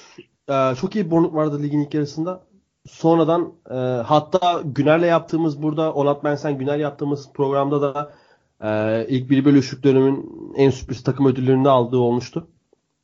[0.50, 2.44] e, çok iyi bir Bournemouth vardı ligin ilk yarısında.
[2.90, 8.14] Sonradan e, hatta Güner'le yaptığımız burada Onat Bensen Güner yaptığımız programda da
[8.64, 12.48] e, ilk bir bölü üçlük dönemin en sürpriz takım ödüllerini aldığı olmuştu.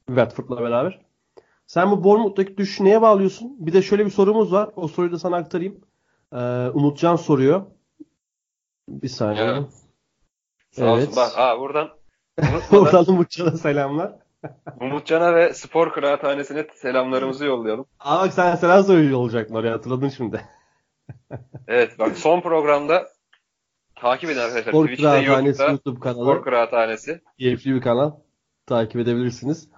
[0.08, 1.02] Watford'la beraber.
[1.68, 3.56] Sen bu Bournemouth'taki düşüşü neye bağlıyorsun?
[3.60, 4.70] Bir de şöyle bir sorumuz var.
[4.76, 5.82] O soruyu da sana aktarayım.
[6.34, 6.38] E,
[6.74, 7.66] Umutcan soruyor.
[8.90, 9.46] Bir saniye.
[9.46, 9.66] Ya.
[10.72, 11.04] Sağ olsun.
[11.06, 11.16] Evet.
[11.16, 11.90] Bak, aa, buradan
[12.72, 14.12] Oradan Umutcan'a selamlar.
[14.82, 17.86] Umutcan'a ve Spor Kıraathanesi'ne selamlarımızı yollayalım.
[18.00, 20.42] Aa bak sen selam söylüyor olacaklar ya hatırladın şimdi.
[21.68, 23.08] Evet bak son programda
[24.02, 24.72] takip edin arkadaşlar.
[24.72, 26.42] Spor Twitch'te, Kıraathanesi YouTube'da YouTube Spor kanalı.
[26.44, 27.22] Kıraathanesi.
[27.40, 28.12] Keyifli bir kanal.
[28.66, 29.70] Takip edebilirsiniz.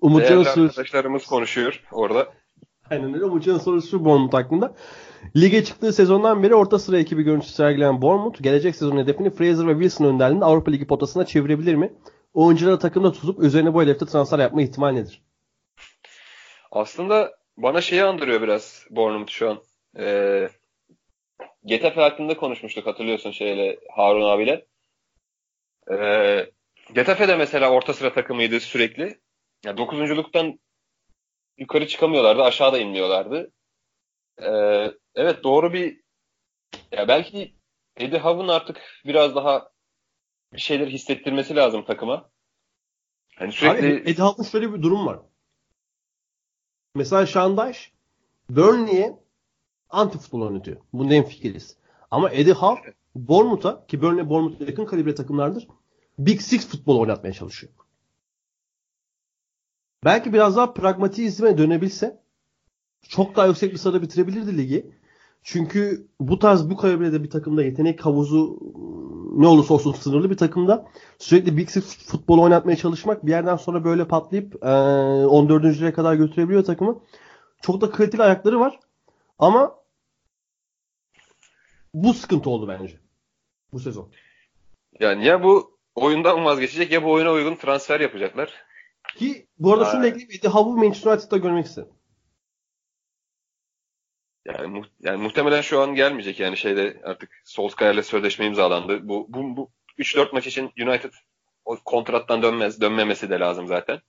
[0.00, 2.28] Umutcan'ın Değerli sorusu, arkadaşlarımız konuşuyor orada.
[2.90, 3.24] Aynen öyle.
[3.24, 4.74] Umutcan'ın sorusu şu Bournemouth hakkında.
[5.36, 9.72] Lige çıktığı sezondan beri orta sıra ekibi görüntüsü sergileyen Bournemouth, gelecek sezon hedefini Fraser ve
[9.72, 11.92] Wilson önderliğinde Avrupa Ligi potasına çevirebilir mi?
[12.34, 15.22] Oyuncuları takımda tutup üzerine bu hedefte transfer yapma ihtimal nedir?
[16.70, 19.58] Aslında bana şeyi andırıyor biraz Bournemouth şu an.
[19.98, 20.48] Ee,
[21.64, 24.66] Getafe hakkında konuşmuştuk hatırlıyorsun şeyle Harun abiyle.
[25.92, 26.50] Ee,
[26.94, 29.20] Getafe de mesela orta sıra takımıydı sürekli.
[29.64, 30.60] Yani dokuzunculuktan
[31.58, 33.52] yukarı çıkamıyorlardı, aşağıda inmiyorlardı.
[34.42, 36.00] Ee, evet doğru bir
[36.92, 37.54] ya belki
[37.96, 39.70] Eddie Howe'ın artık biraz daha
[40.52, 42.30] bir şeyler hissettirmesi lazım takıma.
[43.36, 45.18] Hani sürekli Abi Eddie Howe'ın şöyle bir durum var.
[46.94, 47.92] Mesela Şandaş
[48.50, 49.20] Burnley'e
[49.90, 50.76] anti futbol oynatıyor.
[50.92, 51.76] Bunda en fikiriz.
[52.10, 55.68] Ama Eddie Howe Bournemouth'a ki Burnley Bournemouth yakın kalibre takımlardır.
[56.18, 57.72] Big Six futbol oynatmaya çalışıyor.
[60.04, 62.20] Belki biraz daha pragmatizme dönebilse
[63.08, 64.90] çok daha yüksek bir sırada bitirebilirdi ligi.
[65.42, 68.58] Çünkü bu tarz bu kalibrede bir takımda yetenek havuzu
[69.36, 70.86] ne olursa olsun sınırlı bir takımda
[71.18, 75.64] sürekli Big Six futbol oynatmaya çalışmak bir yerden sonra böyle patlayıp e, 14.
[75.64, 77.00] liraya kadar götürebiliyor takımı.
[77.60, 78.80] Çok da kaliteli ayakları var.
[79.38, 79.79] Ama
[81.94, 83.00] bu sıkıntı oldu bence.
[83.72, 84.12] Bu sezon.
[85.00, 88.54] yani ya bu oyundan vazgeçecek ya bu oyuna uygun transfer yapacaklar.
[89.16, 89.90] Ki bu arada Ha.
[89.90, 90.30] şunu da ekleyeyim.
[90.38, 91.92] Eddie Howe'u Manchester United'da görmek istedim.
[94.44, 99.08] Yani, mu- yani muhtemelen şu an gelmeyecek yani şeyde artık Solskjaer'le sözleşme imzalandı.
[99.08, 101.12] Bu bu, bu 3-4 maç için United
[101.64, 104.00] o kontrattan dönmez dönmemesi de lazım zaten.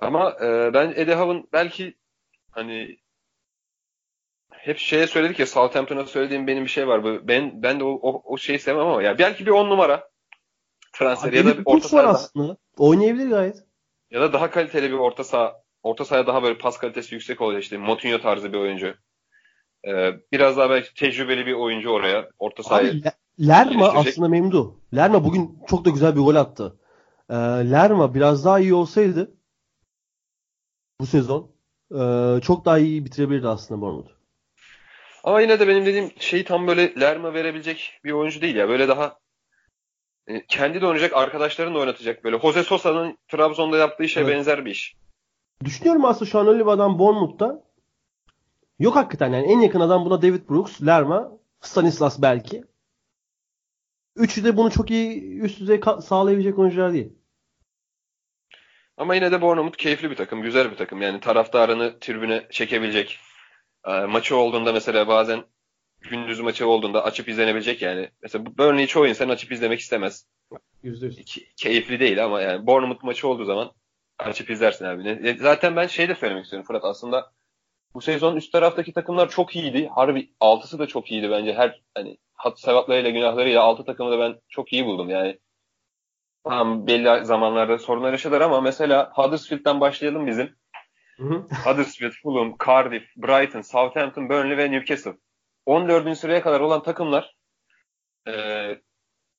[0.00, 1.94] Ama e, ben Eddie Howe'ın belki
[2.50, 2.98] hani
[4.64, 7.04] hep şeye söyledik ya Southampton'a söylediğim benim bir şey var.
[7.04, 10.08] Bu- Ben ben de o, o, o şeyi sevmem ama ya belki bir 10 numara
[10.92, 12.56] transfer ya da bir orta saha aslında.
[12.76, 13.64] Oynayabilir gayet.
[14.10, 17.62] ya da daha kaliteli bir orta saha orta sahaya daha böyle pas kalitesi yüksek olacak
[17.62, 18.94] işte Moutinho tarzı bir oyuncu.
[19.88, 22.90] Ee, biraz daha belki tecrübeli bir oyuncu oraya orta sahaya.
[22.90, 24.80] Abi Le- Lerma aslında memdu.
[24.94, 26.76] Lerma bugün çok da güzel bir gol attı.
[27.30, 27.34] Ee,
[27.70, 29.34] Lerma biraz daha iyi olsaydı
[31.00, 31.50] bu sezon
[31.90, 32.00] e,
[32.40, 34.10] çok daha iyi bitirebilirdi aslında Bournemouth.
[35.24, 38.68] Ama yine de benim dediğim şeyi tam böyle Lerma verebilecek bir oyuncu değil ya.
[38.68, 39.18] Böyle daha
[40.26, 42.24] e, kendi de oynayacak, arkadaşlarını da oynatacak.
[42.24, 44.34] Böyle Jose Sosa'nın Trabzon'da yaptığı işe Evet.
[44.34, 44.96] benzer bir iş.
[45.64, 47.64] Düşünüyorum aslında şu an öyle bir adam Bournemouth'ta.
[48.78, 52.64] Yok hakikaten yani en yakın adam buna David Brooks, Lerma, Stanislas belki.
[54.16, 57.12] Üçü de bunu çok iyi üst düzey sağlayabilecek oyuncular değil.
[58.96, 61.02] Ama yine de Bournemouth keyifli bir takım, güzel bir takım.
[61.02, 63.18] Yani taraftarını tribüne çekebilecek.
[63.86, 65.44] E, maçı olduğunda mesela bazen
[66.00, 68.10] gündüz maçı olduğunda açıp izlenebilecek yani.
[68.22, 70.26] Mesela bu Burnley çoğu insan açıp izlemek istemez.
[70.84, 71.24] %100.
[71.24, 73.72] Ki- keyifli değil ama yani Bournemouth maçı olduğu zaman
[74.18, 75.08] açıp izlersin abi.
[75.08, 77.32] E, Zaten ben şey de söylemek istiyorum Fırat aslında
[77.94, 79.88] bu sezon üst taraftaki takımlar çok iyiydi.
[79.94, 81.54] Harbi altısı da çok iyiydi bence.
[81.54, 85.38] Her hani hat sevaplarıyla günahlarıyla altı takımı da ben çok iyi buldum yani.
[86.44, 90.56] Tamam belli zamanlarda sorunlar yaşadılar ama mesela Huddersfield'den başlayalım bizim.
[91.64, 95.16] Huddersfield, Fulham, Cardiff, Brighton, Southampton, Burnley ve Newcastle.
[95.66, 96.18] 14.
[96.18, 97.34] sıraya kadar olan takımlar
[98.28, 98.32] e,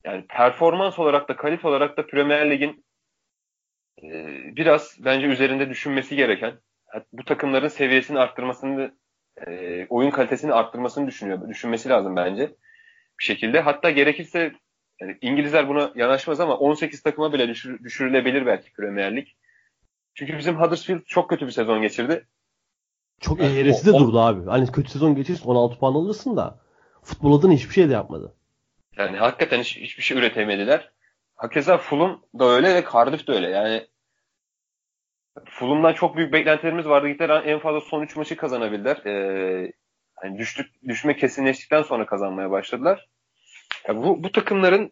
[0.05, 2.85] yani performans olarak da kalite olarak da Premier Lig'in
[4.03, 4.07] e,
[4.55, 6.59] biraz bence üzerinde düşünmesi gereken
[7.13, 8.97] bu takımların seviyesini arttırmasını
[9.47, 11.49] e, oyun kalitesini arttırmasını düşünüyor.
[11.49, 12.55] Düşünmesi lazım bence
[13.19, 13.59] bir şekilde.
[13.59, 14.53] Hatta gerekirse
[15.01, 19.27] yani İngilizler buna yanaşmaz ama 18 takıma bile düşür- düşürülebilir belki Premier Lig.
[20.15, 22.27] Çünkü bizim Huddersfield çok kötü bir sezon geçirdi.
[23.21, 24.49] Çok Yani eğresi de o- durdu abi.
[24.49, 26.59] Hani kötü sezon geçirsin 16 puan alırsın da
[27.03, 28.35] futbol adına hiçbir şey de yapmadı.
[28.97, 30.91] Yani hakikaten hiç, hiçbir şey üretemediler.
[31.35, 33.49] Hakeza Fulham da öyle ve Cardiff de öyle.
[33.49, 33.87] Yani
[35.45, 37.07] Fulham'dan çok büyük beklentilerimiz vardı.
[37.07, 39.05] Gittiler en fazla son 3 maçı kazanabildiler.
[39.05, 39.71] Ee,
[40.15, 43.07] hani düştük, düşme kesinleştikten sonra kazanmaya başladılar.
[43.87, 44.91] Ya bu, bu takımların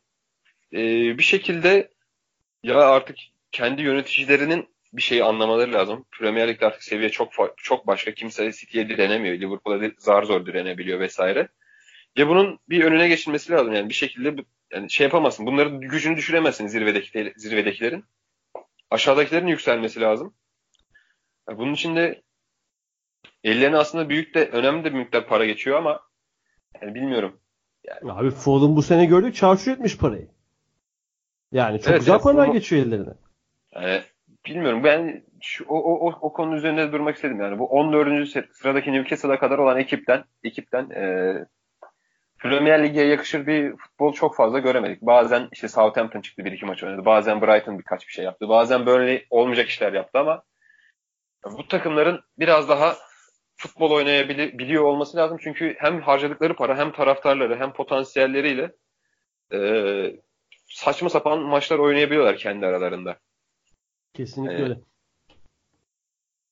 [0.73, 0.77] e,
[1.17, 1.89] bir şekilde
[2.63, 3.17] ya artık
[3.51, 6.05] kendi yöneticilerinin bir şeyi anlamaları lazım.
[6.11, 8.13] Premier Lig'de artık seviye çok çok başka.
[8.13, 9.35] Kimse City'ye direnemiyor.
[9.35, 11.47] Liverpool'a zar zor direnebiliyor vesaire.
[12.15, 13.73] Ya bunun bir önüne geçilmesi lazım.
[13.73, 14.35] Yani bir şekilde
[14.71, 15.45] yani şey yapamazsın.
[15.45, 18.05] Bunların gücünü düşüremezsin zirvedeki zirvedekilerin.
[18.91, 20.33] Aşağıdakilerin yükselmesi lazım.
[21.49, 22.21] Ya bunun için de
[23.43, 25.99] ellerine aslında büyük de önemli de bir miktar para geçiyor ama
[26.81, 27.39] yani bilmiyorum.
[28.03, 30.27] Abi Fulham bu sene gördük çarşur etmiş parayı.
[31.51, 33.13] Yani çok Evet, güzel paralar geçiyor ellerine.
[33.71, 34.03] Yani
[34.45, 38.29] bilmiyorum ben şu, o, o, o, konu üzerinde durmak istedim yani bu 14.
[38.51, 41.33] sıradaki Newcastle'a kadar olan ekipten ekipten e,
[42.39, 45.01] Premier Lig'e yakışır bir futbol çok fazla göremedik.
[45.01, 47.05] Bazen işte Southampton çıktı bir iki maç oynadı.
[47.05, 48.49] Bazen Brighton birkaç bir şey yaptı.
[48.49, 50.43] Bazen Burnley olmayacak işler yaptı ama
[51.45, 52.95] bu takımların biraz daha
[53.55, 55.37] futbol oynayabiliyor olması lazım.
[55.41, 58.71] Çünkü hem harcadıkları para hem taraftarları hem potansiyelleriyle
[59.53, 59.59] e,
[60.67, 63.17] saçma sapan maçlar oynayabiliyorlar kendi aralarında.
[64.13, 64.79] Kesinlikle öyle.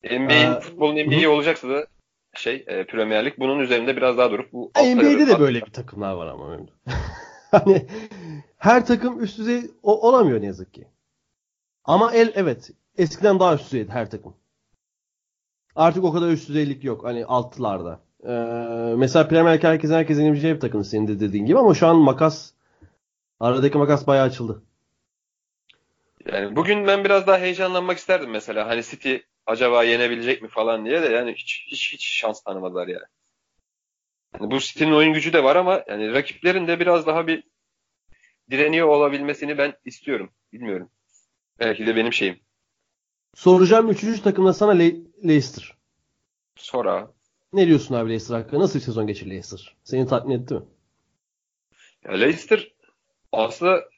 [0.03, 1.87] NBA'in futbolun NBA olacaksa da
[2.33, 6.13] şey e, Premier Lig bunun üzerinde biraz daha durup bu NBA'de de böyle bir takımlar
[6.13, 6.57] var ama
[7.51, 7.87] hani
[8.57, 10.87] her takım üst düzey o, olamıyor ne yazık ki.
[11.83, 14.33] Ama el evet eskiden daha üst düzeydi her takım.
[15.75, 17.99] Artık o kadar üst düzeylik yok hani alttılarda.
[18.23, 18.31] Ee,
[18.97, 22.51] mesela Premier Lig herkesin herkesin bir takım senin de dediğin gibi ama şu an makas
[23.39, 24.63] aradaki makas bayağı açıldı.
[26.25, 28.67] Yani bugün ben biraz daha heyecanlanmak isterdim mesela.
[28.67, 33.05] Hani City acaba yenebilecek mi falan diye de yani hiç hiç hiç şans tanımadılar yani.
[34.33, 37.43] yani bu City'nin oyun gücü de var ama yani rakiplerin de biraz daha bir
[38.51, 40.31] direniyor olabilmesini ben istiyorum.
[40.53, 40.91] Bilmiyorum.
[41.59, 42.39] Belki de benim şeyim.
[43.35, 44.95] Soracağım üçüncü takımda sana Le-
[45.27, 45.77] Leicester.
[46.55, 47.11] Sonra.
[47.53, 48.59] Ne diyorsun abi Leicester hakkında?
[48.61, 49.75] Nasıl bir sezon geçir Leicester?
[49.83, 50.61] Seni tatmin etti mi?
[52.03, 52.73] Ya Leicester
[53.31, 53.89] aslında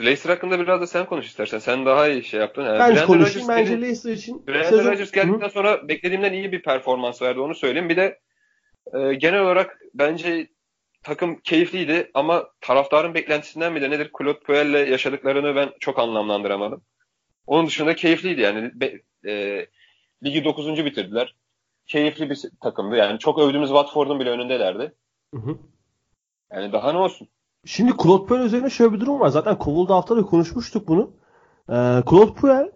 [0.00, 1.58] Leicester hakkında biraz da sen konuş istersen.
[1.58, 2.64] Sen daha iyi şey yaptın.
[2.64, 3.48] Yani ben konuşayım.
[3.48, 4.90] Bence Leicester için Brandon sezon...
[4.90, 5.50] Rodgers geldikten Hı?
[5.50, 7.40] sonra beklediğimden iyi bir performans verdi.
[7.40, 7.88] Onu söyleyeyim.
[7.88, 8.20] Bir de
[8.94, 10.48] e, genel olarak bence
[11.02, 14.10] takım keyifliydi ama taraftarın beklentisinden mi de nedir?
[14.18, 16.82] Claude Puel'le yaşadıklarını ben çok anlamlandıramadım.
[17.46, 18.70] Onun dışında keyifliydi yani.
[18.74, 19.66] Be, e,
[20.24, 20.84] ligi 9.
[20.84, 21.34] bitirdiler.
[21.86, 22.96] Keyifli bir takımdı.
[22.96, 24.94] Yani çok övdüğümüz Watford'un bile önündelerdi.
[25.34, 25.58] Hı hı.
[26.52, 27.28] Yani daha ne olsun?
[27.64, 29.28] Şimdi Claude Puel üzerine şöyle bir durum var.
[29.28, 31.10] Zaten kovuldu haftada konuşmuştuk bunu.
[31.68, 32.70] Ee, Claude Puel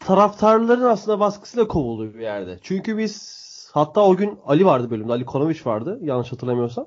[0.00, 2.58] taraftarların aslında baskısıyla kovuldu bir yerde.
[2.62, 5.12] Çünkü biz hatta o gün Ali vardı bölümde.
[5.12, 5.98] Ali Konovic vardı.
[6.02, 6.86] Yanlış hatırlamıyorsam.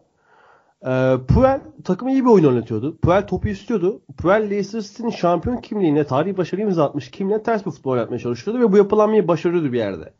[0.86, 2.98] Ee, Puel takımı iyi bir oyun oynatıyordu.
[2.98, 4.02] Puel topu istiyordu.
[4.18, 8.62] Puel Leicester City'nin şampiyon kimliğine, tarihi başarı imza atmış kimliğine ters bir futbol yapmaya çalışıyordu
[8.62, 10.14] ve bu yapılanmayı başarıyordu bir yerde.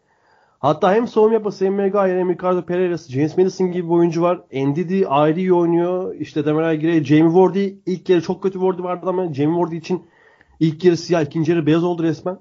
[0.62, 4.42] Hatta hem savunma yapması hem Maguire hem Ricardo Pereira, James Madison gibi bir oyuncu var.
[4.54, 6.16] Ndidi ayrı iyi oynuyor.
[6.16, 10.06] İşte Demirel Gire, Jamie Vardy ilk yarı çok kötü Vardy vardı ama Jamie Vardy için
[10.60, 12.40] ilk yarı siyah, ikinci yarı beyaz oldu resmen.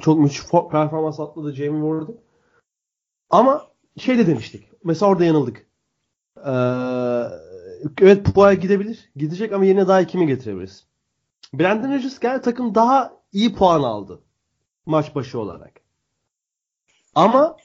[0.00, 2.12] Çok müthiş performans atladı Jamie Vardy.
[3.30, 4.68] Ama şey de demiştik.
[4.84, 5.66] Mesela orada yanıldık.
[6.36, 6.50] Ee,
[8.00, 9.10] evet Puel gidebilir.
[9.16, 10.86] Gidecek ama yerine daha kimi getirebiliriz?
[11.54, 14.20] Brandon Rodgers geldi takım daha iyi puan aldı.
[14.86, 15.79] Maç başı olarak.
[17.20, 17.56] Ama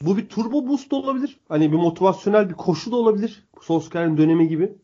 [0.00, 1.40] bu bir turbo boost da olabilir.
[1.48, 3.48] Hani bir motivasyonel bir koşu da olabilir.
[3.60, 4.78] Solskjaer'in dönemi gibi.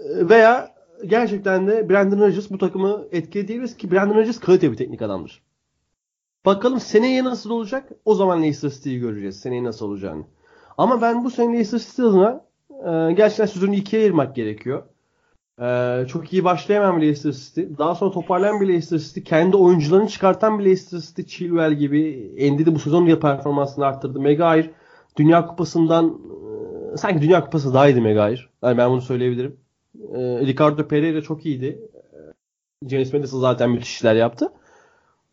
[0.00, 0.74] Veya
[1.06, 5.42] gerçekten de Brandon Rodgers bu takımı etkileyebiliriz ki Brandon Rodgers kalite bir teknik adamdır.
[6.46, 7.88] Bakalım seneye nasıl olacak?
[8.04, 9.40] O zaman Leicester City'yi göreceğiz.
[9.40, 10.24] Seneye nasıl olacağını.
[10.78, 14.82] Ama ben bu sene Leicester City adına e, gerçekten sözünü ikiye ayırmak gerekiyor.
[15.60, 17.62] Ee, çok iyi başlayamam Leicester City.
[17.78, 19.20] Daha sonra toparlayan bir Leicester City.
[19.20, 21.22] Kendi oyuncularını çıkartan bir Leicester City.
[21.22, 22.32] Chilwell gibi.
[22.38, 24.20] Endi de bu sezon ya performansını arttırdı.
[24.20, 24.70] Maguire
[25.16, 26.20] Dünya Kupası'ndan
[26.94, 28.40] e, sanki Dünya Kupası daha iyiydi Maguire.
[28.62, 29.56] Yani ben bunu söyleyebilirim.
[30.14, 31.90] E, Ricardo Pereira çok iyiydi.
[32.82, 34.52] E, James Madison zaten müthiş işler yaptı.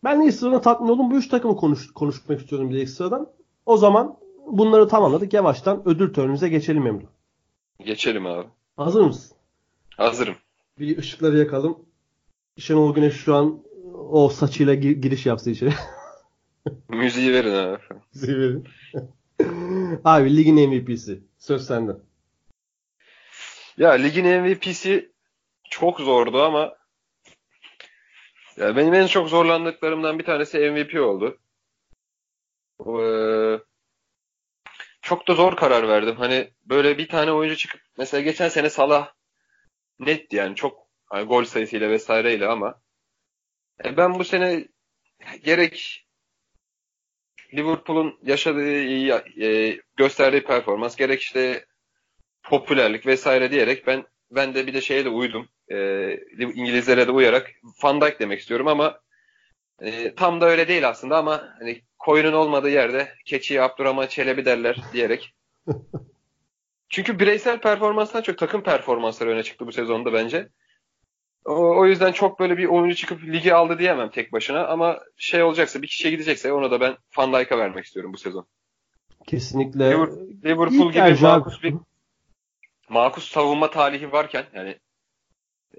[0.04, 1.12] Ben Leicester'dan tatmin oldum.
[1.12, 3.28] Bu üç takımı konuş, konuşmak istiyorum Leicester'dan.
[3.66, 5.34] O zaman bunları tamamladık.
[5.34, 7.06] Yavaştan ödül törenimize geçelim Emre.
[7.86, 8.48] Geçelim abi.
[8.78, 9.37] Hazır mısın?
[9.98, 10.36] Hazırım.
[10.80, 11.86] Bir ışıkları yakalım.
[12.58, 15.74] Şenol Güneş şu an o saçıyla giriş yapsa içeri.
[16.90, 17.82] Müziği verin abi.
[18.14, 18.68] Müziği verin.
[20.06, 21.24] abi ligin MVP'si.
[21.38, 21.92] Söz sende.
[23.78, 25.12] Ya ligin MVP'si
[25.70, 26.76] çok zordu ama
[28.58, 31.38] ya benim en çok zorlandıklarımdan bir tanesi MVP oldu.
[32.80, 33.60] Ee,
[35.02, 36.16] çok da zor karar verdim.
[36.16, 39.17] Hani böyle bir tane oyuncu çıkıp mesela geçen sene Salah
[40.00, 42.82] netti yani çok hani gol sayısıyla vesaireyle ama
[43.86, 44.68] e, ben bu sene
[45.44, 46.08] gerek
[47.54, 48.82] Liverpool'un yaşadığı
[49.42, 51.66] e, gösterdiği performans gerek işte
[52.44, 55.50] popülerlik vesaire diyerek ben ben de bir de şeye de uydum.
[55.72, 55.78] E,
[56.40, 57.52] İngilizlere de uyarak
[57.84, 59.00] Van Dijk demek istiyorum ama
[59.82, 64.78] e, tam da öyle değil aslında ama hani koyunun olmadığı yerde keçiye Abdurrahman Çelebi derler
[64.94, 65.36] diyerek
[66.90, 70.50] Çünkü bireysel performanstan çok takım performansları öne çıktı bu sezonda bence.
[71.46, 75.44] O, o yüzden çok böyle bir oyuncu çıkıp ligi aldı diyemem tek başına ama şey
[75.44, 78.48] olacaksa bir kişiye gidecekse ona da ben Van Dijk'a vermek istiyorum bu sezon.
[79.28, 79.92] Kesinlikle.
[80.46, 81.74] Liverpool gibi makus bir
[82.90, 84.78] makus savunma talihi varken yani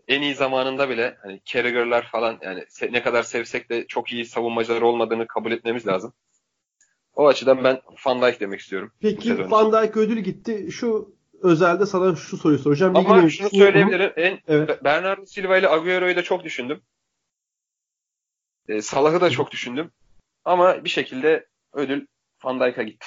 [0.09, 4.83] en iyi zamanında bile hani Carragher'lar falan yani ne kadar sevsek de çok iyi savunmacılar
[4.83, 6.13] olmadığını kabul etmemiz lazım.
[7.19, 8.93] O açıdan ben Van Dijk demek istiyorum.
[9.01, 10.69] Peki Van Dijk ödül gitti.
[10.73, 12.97] Şu özelde sana şu soruyu soracağım.
[12.97, 14.13] Ama Ligin şunu söyleyebilirim.
[14.17, 14.85] En, evet.
[14.85, 16.81] Bernardo Silva ile Agüero'yu da çok düşündüm.
[18.69, 19.91] E, Salah'ı da çok düşündüm.
[20.45, 22.07] Ama bir şekilde ödül
[22.45, 23.07] Van Dijk'a gitti.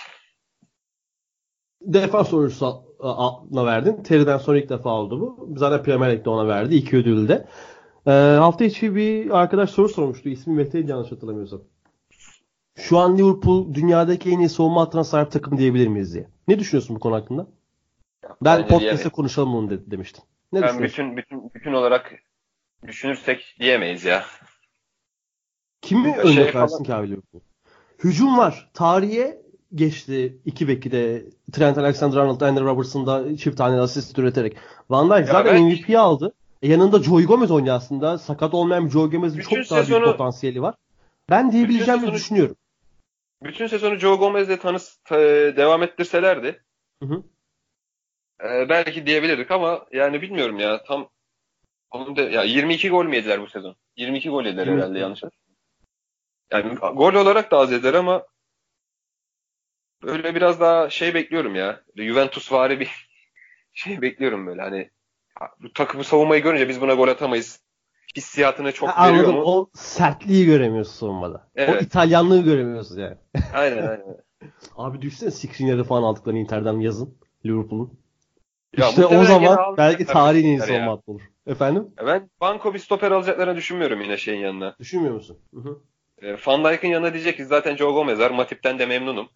[1.81, 4.03] Defans sorusuna verdin.
[4.03, 5.49] Terry'den sonra ilk defa oldu bu.
[5.57, 6.75] Zaten Premier Lig'de ona verdi.
[6.75, 7.47] iki ödülü de.
[8.07, 10.29] E, hafta içi bir arkadaş soru sormuştu.
[10.29, 11.61] İsmi Mete'ydi yanlış hatırlamıyorsam.
[12.75, 16.27] Şu an Liverpool dünyadaki en iyi savunma hattına sahip takım diyebilir miyiz diye.
[16.47, 17.47] Ne düşünüyorsun bu konu hakkında?
[18.41, 20.23] Ben podcast'te konuşalım bunu de, demiştim.
[20.53, 22.13] Ne ben bütün, bütün, bütün olarak
[22.87, 24.23] düşünürsek diyemeyiz ya.
[25.81, 27.41] Kimi örnek şey ki abi Liverpool?
[28.03, 28.69] Hücum var.
[28.73, 29.41] Tarihe
[29.75, 34.57] geçti iki beki de Trent Alexander-Arnold, Andy Robertson da çift tane asist üreterek.
[34.89, 35.63] Van Dijk zaten ben...
[35.63, 36.33] MVP'yi aldı.
[36.61, 38.17] E yanında Joey Gomez oynuyor aslında.
[38.17, 40.75] Sakat olmayan bir Joey Gomez'in çok daha büyük potansiyeli var.
[41.29, 42.55] Ben diyebileceğimi sezonu, düşünüyorum.
[43.43, 44.83] Bütün sezonu Joe Gomez'le tanış,
[45.57, 46.63] devam ettirselerdi
[47.03, 47.23] hı hı.
[48.43, 51.09] E, belki diyebilirdik ama yani bilmiyorum ya tam
[51.91, 53.75] onun da, ya 22 gol mü yediler bu sezon?
[53.95, 54.71] 22 gol yediler hı.
[54.71, 55.23] herhalde yanlış
[56.51, 58.27] Yani gol olarak da az yediler ama
[60.03, 61.83] böyle biraz daha şey bekliyorum ya.
[61.95, 63.09] Juventus vari bir
[63.73, 64.89] şey bekliyorum böyle hani
[65.59, 67.63] bu takımı savunmayı görünce biz buna gol atamayız
[68.17, 69.39] hissiyatını çok ha, veriyor anladım.
[69.39, 69.45] mu?
[69.45, 71.47] O sertliği göremiyorsun savunmada.
[71.55, 71.81] Evet.
[71.81, 73.17] O İtalyanlığı göremiyorsun yani.
[73.53, 74.17] Aynen aynen.
[74.75, 77.99] Abi düşsene Skriniar'ı falan aldıklarını Inter'den yazın Liverpool'un.
[78.77, 81.21] Ya işte o zaman belki tarihin en iyi hattı olur.
[81.47, 81.87] Efendim?
[81.99, 84.75] Ya ben banko bir stoper alacaklarını düşünmüyorum yine şeyin yanına.
[84.79, 85.39] Düşünmüyor musun?
[85.53, 85.81] Hı hı.
[86.21, 88.31] E, Van Dijk'in yanına diyecek ki zaten Joe Gomez var.
[88.31, 89.29] Matip'ten de memnunum.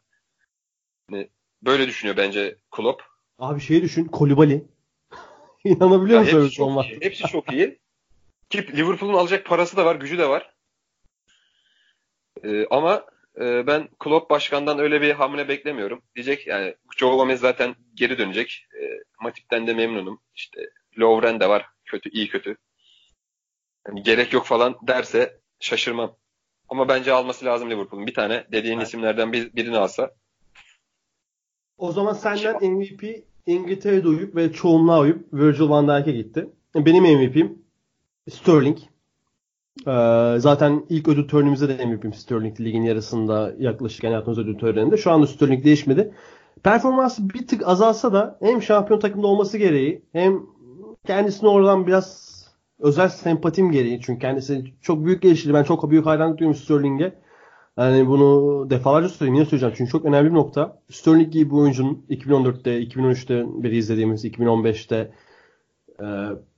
[1.12, 1.30] Yani
[1.62, 3.04] böyle düşünüyor bence Klopp.
[3.40, 4.06] Abi şeyi düşün.
[4.06, 4.66] Kolibali.
[5.64, 6.42] İnanabiliyor musun?
[6.42, 7.80] Hepsi çok, iyi, hepsi çok iyi.
[8.50, 10.56] Ki Liverpool'un alacak parası da var, gücü de var.
[12.44, 13.06] Ee, ama
[13.40, 16.02] e, ben Klopp başkandan öyle bir hamle beklemiyorum.
[16.16, 18.68] Diyecek yani Joe Gomez zaten geri dönecek.
[18.82, 18.84] E,
[19.22, 20.22] Matip'ten de memnunum.
[20.36, 21.66] İşte Lovren de var.
[21.86, 22.58] Kötü, iyi kötü.
[23.88, 26.18] Yani gerek yok falan derse şaşırmam.
[26.70, 28.08] Ama bence alması lazım Liverpool'un.
[28.08, 28.88] Bir tane dediğin evet.
[28.88, 30.12] isimlerden bir, birini alsa.
[31.78, 33.04] O zaman senden MVP
[33.46, 36.50] İngiltere'de uyup ve çoğunluğa uyup Virgil van Dijk'e gitti.
[36.76, 37.65] Benim MVP'm
[38.30, 38.78] Sterling.
[39.88, 44.98] Ee, zaten ilk ödül törenimizde de MVP'm Sterling ligin yarısında yaklaşık yani yaptığımız ödül töreninde.
[44.98, 46.14] Şu anda Sterling değişmedi.
[46.64, 50.42] Performansı bir tık azalsa da hem şampiyon takımda olması gereği hem
[51.06, 52.36] kendisine oradan biraz
[52.80, 55.54] özel sempatim gereği çünkü kendisi çok büyük gelişti.
[55.54, 57.14] Ben çok büyük hayranlık duyuyorum Sterling'e.
[57.78, 59.36] Yani bunu defalarca söyleyeyim.
[59.36, 59.76] Yine söyleyeceğim.
[59.78, 60.82] Çünkü çok önemli bir nokta.
[60.92, 65.12] Sterling gibi bir oyuncunun 2014'te, 2013'te beri izlediğimiz, 2015'te
[66.02, 66.06] e,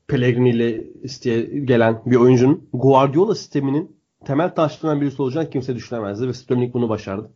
[0.08, 6.34] Pellegrini ile isteye gelen bir oyuncunun Guardiola sisteminin temel taşlarından birisi olacağını kimse düşünemezdi ve
[6.34, 7.32] Sterling bunu başardı.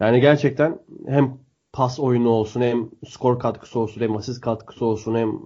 [0.00, 1.38] Yani gerçekten hem
[1.72, 5.40] pas oyunu olsun hem skor katkısı olsun hem asist katkısı olsun hem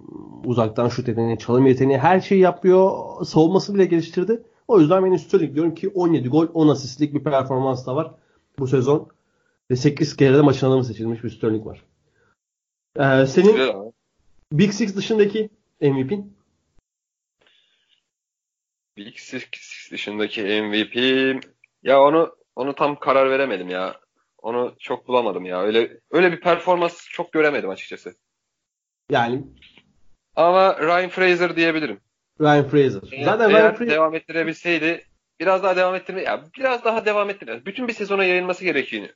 [0.45, 2.91] uzaktan şut yeteneği, çalım yeteneği her şeyi yapıyor.
[3.25, 4.43] Savunması bile geliştirdi.
[4.69, 8.15] O yüzden ben Sterling diyorum ki 17 gol 10 asistlik bir performans da var
[8.59, 9.09] bu sezon.
[9.71, 11.85] Ve 8 kere de maçın adamı seçilmiş bir Sterling var.
[12.97, 13.57] Ee, senin
[14.53, 16.40] Big Six dışındaki MVP'in?
[19.07, 19.43] Big Six
[19.93, 20.97] dışındaki MVP
[21.83, 24.01] ya onu onu tam karar veremedim ya.
[24.39, 25.63] Onu çok bulamadım ya.
[25.63, 28.15] Öyle öyle bir performans çok göremedim açıkçası.
[29.11, 29.43] Yani
[30.37, 32.01] ama Ryan Fraser diyebilirim.
[32.41, 33.01] Ryan Fraser.
[33.13, 35.05] Eğer, Zaten eğer Ryan Fraser devam ettirebilseydi
[35.41, 37.67] biraz daha devam ettirme ya biraz daha devam ettirme.
[37.67, 39.09] Bütün bir sezona yayılması gerekiyor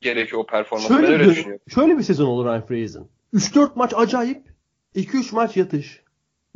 [0.00, 0.88] gerekiyor o performans.
[0.88, 1.64] Şöyle, ben öyle düşünüyorum.
[1.68, 3.10] Şöyle bir sezon olur Ryan Fraser'ın.
[3.34, 4.42] 3-4 maç acayip,
[4.94, 6.02] 2-3 maç yatış.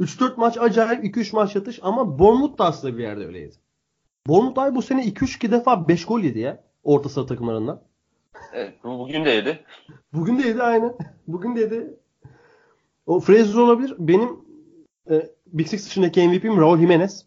[0.00, 3.54] 3-4 maç acayip 2-3 maç yatış ama Bournemouth da aslında bir yerde öyleydi.
[4.26, 7.82] Bournemouth abi bu sene 2-3 defa 5 gol yedi ya orta saha takımlarından.
[8.52, 9.64] Evet, bugün de yedi.
[10.12, 10.96] Bugün de yedi aynen.
[11.26, 11.94] Bugün de yedi.
[13.06, 13.94] O Fraser olabilir.
[13.98, 14.28] Benim
[15.10, 17.26] e, Big Six dışındaki MVP'm Raul Jimenez.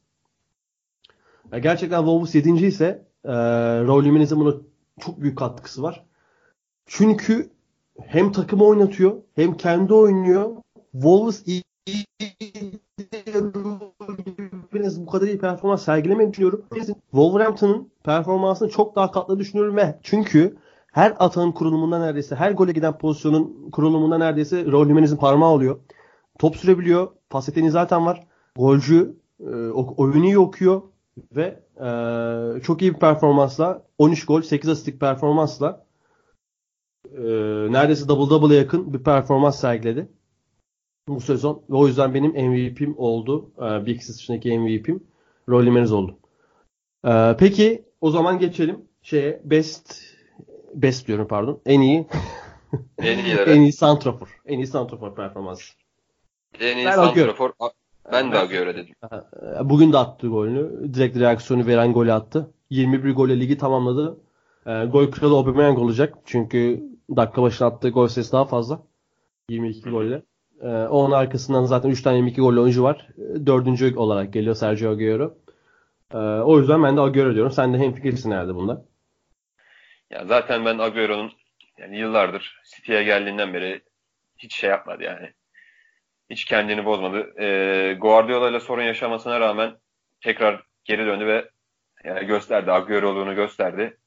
[1.52, 2.66] Ya gerçekten Wolves 7.
[2.66, 3.34] ise e,
[3.88, 4.54] Raul Jimenez'in buna
[5.00, 6.06] çok büyük katkısı var.
[6.86, 7.50] Çünkü
[8.02, 10.56] hem takımı oynatıyor hem kendi oynuyor.
[10.92, 11.44] Wolves
[11.88, 12.06] iyi
[14.98, 16.66] bu kadar iyi performans sergilemeyi düşünüyorum.
[17.12, 20.58] Wolverhampton'ın performansını çok daha katlı düşünüyorum ve çünkü
[20.92, 25.80] her atağın kurulumunda neredeyse, her gole giden pozisyonun kurulumunda neredeyse Raul Jimenez'in parmağı oluyor.
[26.40, 27.08] Top sürebiliyor.
[27.30, 28.28] Pas zaten var.
[28.56, 29.46] Golcü, e,
[29.98, 30.82] oyunu iyi okuyor
[31.36, 35.86] ve e, çok iyi bir performansla 13 gol, 8 asistlik performansla
[37.18, 37.22] e,
[37.72, 40.08] neredeyse double double'a yakın bir performans sergiledi.
[41.08, 41.64] Bu sezon.
[41.70, 43.52] Ve o yüzden benim MVP'm oldu.
[43.58, 45.00] Ee, Big Six dışındaki MVP'm.
[45.50, 46.18] Rolly Jimenez oldu.
[47.08, 50.04] Ee, peki o zaman geçelim şeye best
[50.74, 51.62] best diyorum pardon.
[51.66, 52.08] En iyi
[52.98, 53.52] En iyilere.
[53.56, 54.42] en iyi santrafor.
[54.46, 55.74] En iyi santrafor performansı.
[56.60, 57.52] En iyi Ben santrafor.
[58.12, 58.96] Ben de Agüero dedim.
[59.60, 60.94] E, Bugün de attı golünü.
[60.94, 62.54] Direkt reaksiyonu veren golü attı.
[62.70, 64.18] 21 golle ligi tamamladı.
[64.68, 66.18] Ee, gol kralı Aubameyang olacak.
[66.26, 66.84] Çünkü
[67.16, 68.84] dakika başına attığı gol sayısı daha fazla.
[69.50, 70.24] 22 golle.
[70.64, 73.08] Ee, onun arkasından zaten 3 tane 22 golle oyuncu var.
[73.18, 75.38] Ee, Dördüncü olarak geliyor Sergio Aguero.
[76.14, 77.52] Ee, o yüzden ben de Aguero diyorum.
[77.52, 78.86] Sen de hemfikirsin herhalde bunda.
[80.10, 81.32] Ya zaten ben Agüero'nun
[81.78, 83.82] yani yıllardır City'ye geldiğinden beri
[84.38, 85.34] hiç şey yapmadı yani.
[86.30, 87.42] Hiç kendini bozmadı.
[87.42, 89.76] Ee, Guardiola ile sorun yaşamasına rağmen
[90.22, 91.50] tekrar geri döndü ve
[92.04, 92.72] yani gösterdi.
[92.72, 93.98] Agüero'luğunu gösterdi.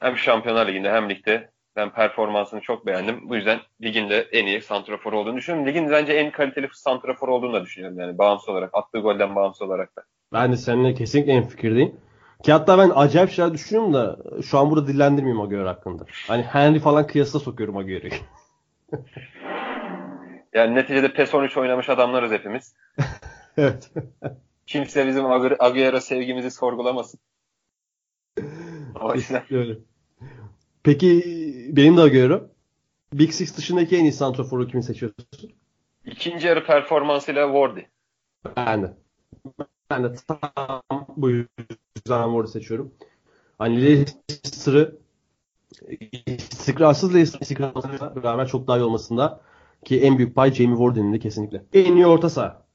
[0.00, 3.28] Hem Şampiyonlar Ligi'nde hem ligde ben performansını çok beğendim.
[3.28, 5.68] Bu yüzden ligin de en iyi santrafor olduğunu düşünüyorum.
[5.68, 8.70] Ligin bence en kaliteli santrafor olduğunu da düşünüyorum yani bağımsız olarak.
[8.72, 10.02] Attığı golden bağımsız olarak da.
[10.32, 11.96] Ben de seninle kesinlikle en fikirdeyim.
[12.42, 16.04] Ki hatta ben acayip şeyler düşünüyorum da şu an burada dillendirmeyeyim Aguero hakkında.
[16.28, 18.12] Hani Henry falan kıyasla sokuyorum Aguero'yu.
[20.54, 22.74] Yani neticede PES 13 oynamış adamlarız hepimiz.
[23.56, 23.90] evet.
[24.66, 25.26] Kimse bizim
[25.58, 27.20] Agüero sevgimizi sorgulamasın.
[29.00, 29.42] O yüzden.
[30.84, 31.24] Peki
[31.72, 32.50] benim de Agüero.
[33.12, 35.26] Big Six dışındaki en iyi santraforu kimi seçiyorsun?
[36.06, 37.80] ikinci yarı performansıyla Wardy.
[38.56, 38.94] Ben de.
[39.90, 42.94] Ben de tam bu yüzden Ward'u seçiyorum.
[43.58, 44.96] Hani Leicester'ı
[46.26, 49.40] istikrarsız Leicester istikrarsızla beraber çok daha iyi olmasında
[49.84, 51.64] ki en büyük pay Jamie Warden'in de kesinlikle.
[51.72, 52.66] En iyi orta saha.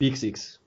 [0.00, 0.58] Big Six.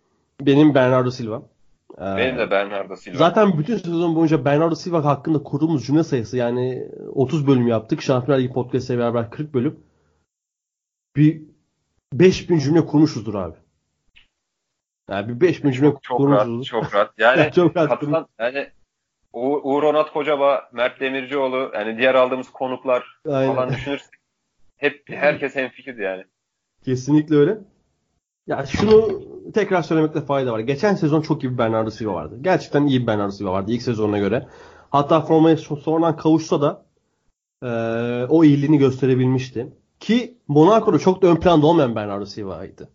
[0.42, 1.53] Benim Bernardo Silva.
[1.98, 3.18] Ee, Benim de Bernardo Silva.
[3.18, 8.02] Zaten bütün sezon boyunca Bernardo Silva hakkında kurduğumuz cümle sayısı yani 30 bölüm yaptık.
[8.02, 9.80] Şampiyonlar Ligi podcast'e beraber 40 bölüm.
[11.16, 11.42] Bir
[12.14, 13.56] 5000 cümle kurmuşuzdur abi.
[15.10, 16.82] Yani bir 5000 cümle çok, çok rahat, kurmuşuzdur.
[16.82, 17.14] çok rahat.
[17.18, 17.90] Yani çok rahat.
[17.90, 18.70] katılan yani
[19.34, 23.56] U- Uğur Onat Kocaba, Mert Demircioğlu, yani diğer aldığımız konuklar Aynen.
[23.56, 24.14] falan düşünürsek
[24.78, 26.24] hep herkes hemfikirdi yani.
[26.86, 27.58] Kesinlikle öyle.
[28.48, 29.22] Ya şunu
[29.54, 30.60] tekrar söylemekte fayda var.
[30.60, 32.38] Geçen sezon çok iyi bir Bernardo Silva vardı.
[32.42, 34.48] Gerçekten iyi bir Bernardo Silva vardı ilk sezonuna göre.
[34.90, 36.86] Hatta formaya so- sonradan kavuşsa da
[37.64, 39.68] eee, o iyiliğini gösterebilmişti.
[40.00, 42.90] Ki Monaco'da çok da ön planda olmayan Bernardo Silva'ydı.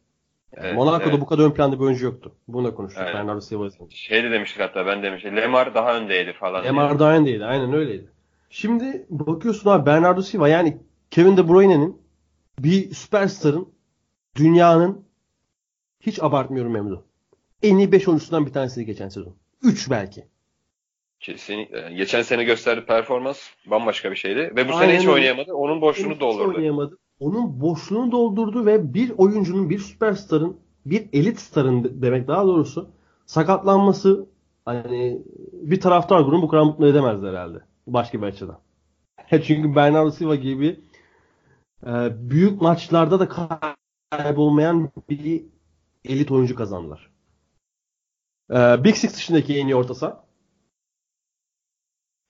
[0.57, 1.21] Yani Evet, Monaco'da evet.
[1.21, 2.33] bu kadar ön planda bir oyuncu yoktu.
[2.49, 3.15] Bunu da konuştuk Evet.
[3.15, 3.71] Bernardo Silva'yı.
[3.91, 5.37] Şey de demiştik hatta ben demiştim.
[5.37, 6.63] Lemar daha öndeydi falan.
[6.63, 6.73] diye.
[6.73, 7.45] MR da aynıydı.
[7.47, 8.09] Aynen öyleydi.
[8.51, 10.79] Şimdi bakıyorsun abi Bernardo Silva yani
[11.11, 12.03] Kevin De Bruyne'nin
[12.59, 13.69] bir süperstarın
[14.37, 15.08] dünyanın
[16.01, 17.05] hiç abartmıyorum Memdu.
[17.63, 19.35] En iyi 5 oyuncusundan bir tanesiydi geçen sezon.
[19.63, 20.25] 3 belki.
[21.21, 21.93] Kesinlikle.
[21.97, 24.53] Geçen sene gösterdiği performans bambaşka bir şeydi.
[24.57, 25.55] Ve bu Aynen sene hiç oynayamadı.
[25.55, 26.49] Onun boşluğunu Hiç doldurdu.
[26.57, 26.99] oynayamadı.
[27.21, 32.91] Onun boşluğunu doldurdu ve bir oyuncunun, bir süperstarın, bir elit starın de- demek daha doğrusu
[33.27, 34.27] sakatlanması
[34.65, 35.23] hani
[35.53, 37.59] bir taraftar grubunu bu kadar mutlu edemezdi herhalde.
[37.87, 38.59] Başka bir açıdan.
[39.31, 40.81] Çünkü Bernardo Silva gibi
[41.87, 41.91] e,
[42.31, 43.29] büyük maçlarda da
[44.11, 45.45] kaybolmayan bir
[46.09, 47.11] elit oyuncu kazandılar.
[48.51, 50.29] E, Big Six dışındaki en iyi orta saha.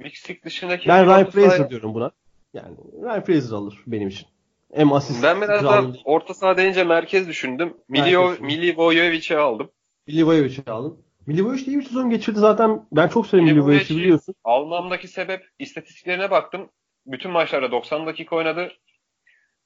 [0.00, 2.10] Mixik dışındaki Ben Ryan orta sahaya- Fraser diyorum buna.
[2.54, 4.28] Yani Ryan Fraser alır benim için.
[4.74, 7.76] Hem asist Ben biraz daha orta saha deyince merkez düşündüm.
[7.88, 8.34] Milio.
[8.40, 9.70] Milivojevic'i aldım.
[10.06, 10.98] Milivojevic'i alın.
[11.26, 12.86] Milivojevic iyi bir sezon geçirdi zaten.
[12.92, 14.34] Ben çok severim Milivojevic'i biliyorsun.
[14.44, 16.70] Almamdaki sebep istatistiklerine baktım.
[17.06, 18.72] Bütün maçlarda 90 dakika oynadı.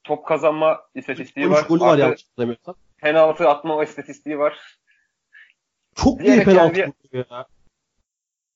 [0.05, 1.69] Top kazanma istatistiği 13 var.
[1.69, 2.75] golü var yanlış hatırlamıyorsam.
[3.03, 4.79] Penaltı atma istatistiği var.
[5.95, 7.47] Çok iyi penaltı yani vuruyor ya.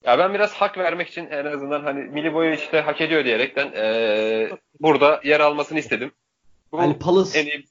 [0.05, 4.51] Ya ben biraz hak vermek için en azından hani Milivojevic de hak ediyor diyerekten eee,
[4.81, 6.13] burada yer almasını istedim.
[6.73, 7.67] Bu Yani Palace en iyi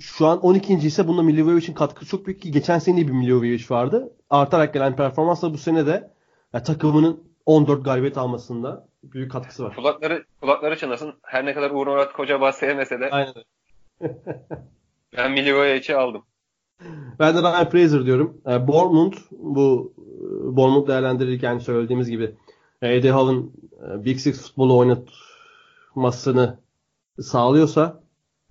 [0.00, 0.74] şu an 12.
[0.74, 4.12] ise bunda Milivojevic'in katkısı çok büyük ki geçen sene bir Milivojevic vardı.
[4.30, 6.10] Artarak gelen performansla bu sene de
[6.54, 9.76] ya, takımının 14 galibiyet almasında büyük katkısı var.
[9.76, 11.14] kulakları kulakları çınlasın.
[11.22, 13.34] Her ne kadar Uğur Murat Kocabağ sevmese de Aynen.
[15.16, 16.22] ben Milivojevic'i aldım.
[17.18, 18.40] Ben de Ryan Fraser diyorum.
[18.46, 22.34] E, Bournemouth bu e, Bournemouth değerlendirirken söylediğimiz gibi
[22.82, 23.52] e, Eddie Howe'ın
[23.82, 26.58] e, Big Six futbolu oynatmasını
[27.20, 28.02] sağlıyorsa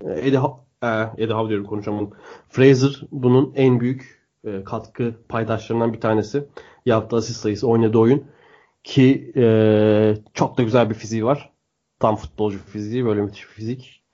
[0.02, 0.88] Eddie, Howe, e,
[1.24, 2.12] Eddie Howe diyorum konuşamadım.
[2.50, 6.48] Fraser bunun en büyük e, katkı paydaşlarından bir tanesi.
[6.86, 8.26] Yaptığı asist sayısı oynadığı oyun
[8.84, 11.52] ki e, çok da güzel bir fiziği var.
[12.00, 14.05] Tam futbolcu fiziği böyle müthiş bir fizik.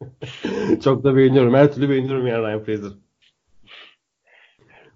[0.84, 1.54] çok da beğeniyorum.
[1.54, 2.90] Her türlü beğeniyorum yani Ryan Fraser.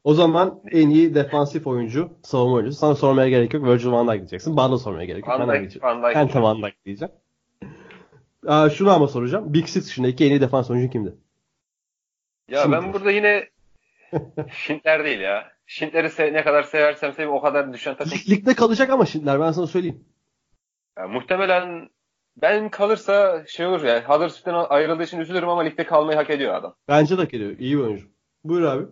[0.05, 2.79] O zaman en iyi defansif oyuncu, savunma oyuncusu.
[2.79, 3.65] Sana sormaya gerek yok.
[3.65, 4.57] Virgil van Dijk diyeceksin.
[4.57, 5.39] Bana da sormaya gerek yok.
[5.41, 5.83] Van Dijk.
[5.83, 6.15] Van Dijk.
[6.15, 7.13] Ben de Van Dijk diyeceğim.
[8.47, 9.55] Aa, şunu ama soracağım.
[9.55, 11.15] Big Six dışındaki en iyi defans oyuncu kimdi?
[12.49, 12.83] Ya Schindler.
[12.83, 13.49] ben burada yine
[14.53, 15.53] Schindler değil ya.
[15.67, 18.13] Schindler'i se- ne kadar seversem seveyim o kadar düşen takım.
[18.31, 20.05] Ligde kalacak ama Schindler ben sana söyleyeyim.
[20.99, 21.89] Ya, muhtemelen
[22.43, 24.09] ben kalırsa şey olur ya.
[24.09, 26.75] Huddersfield'den ayrıldığı için üzülürüm ama ligde kalmayı hak ediyor adam.
[26.89, 27.59] Bence de hak ediyor.
[27.59, 28.07] İyi bir oyuncu.
[28.45, 28.87] Buyur abi.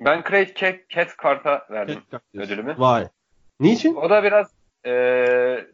[0.00, 2.52] Ben Craig Cat, Cathcart'a verdim diyorsun.
[2.52, 2.74] ödülümü.
[2.78, 3.08] Vay.
[3.60, 3.94] Niçin?
[3.94, 4.54] O da biraz
[4.86, 5.66] e,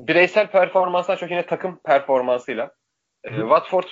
[0.00, 2.70] bireysel performanstan çok yine takım performansıyla.
[3.24, 3.30] E.
[3.36, 3.84] Watford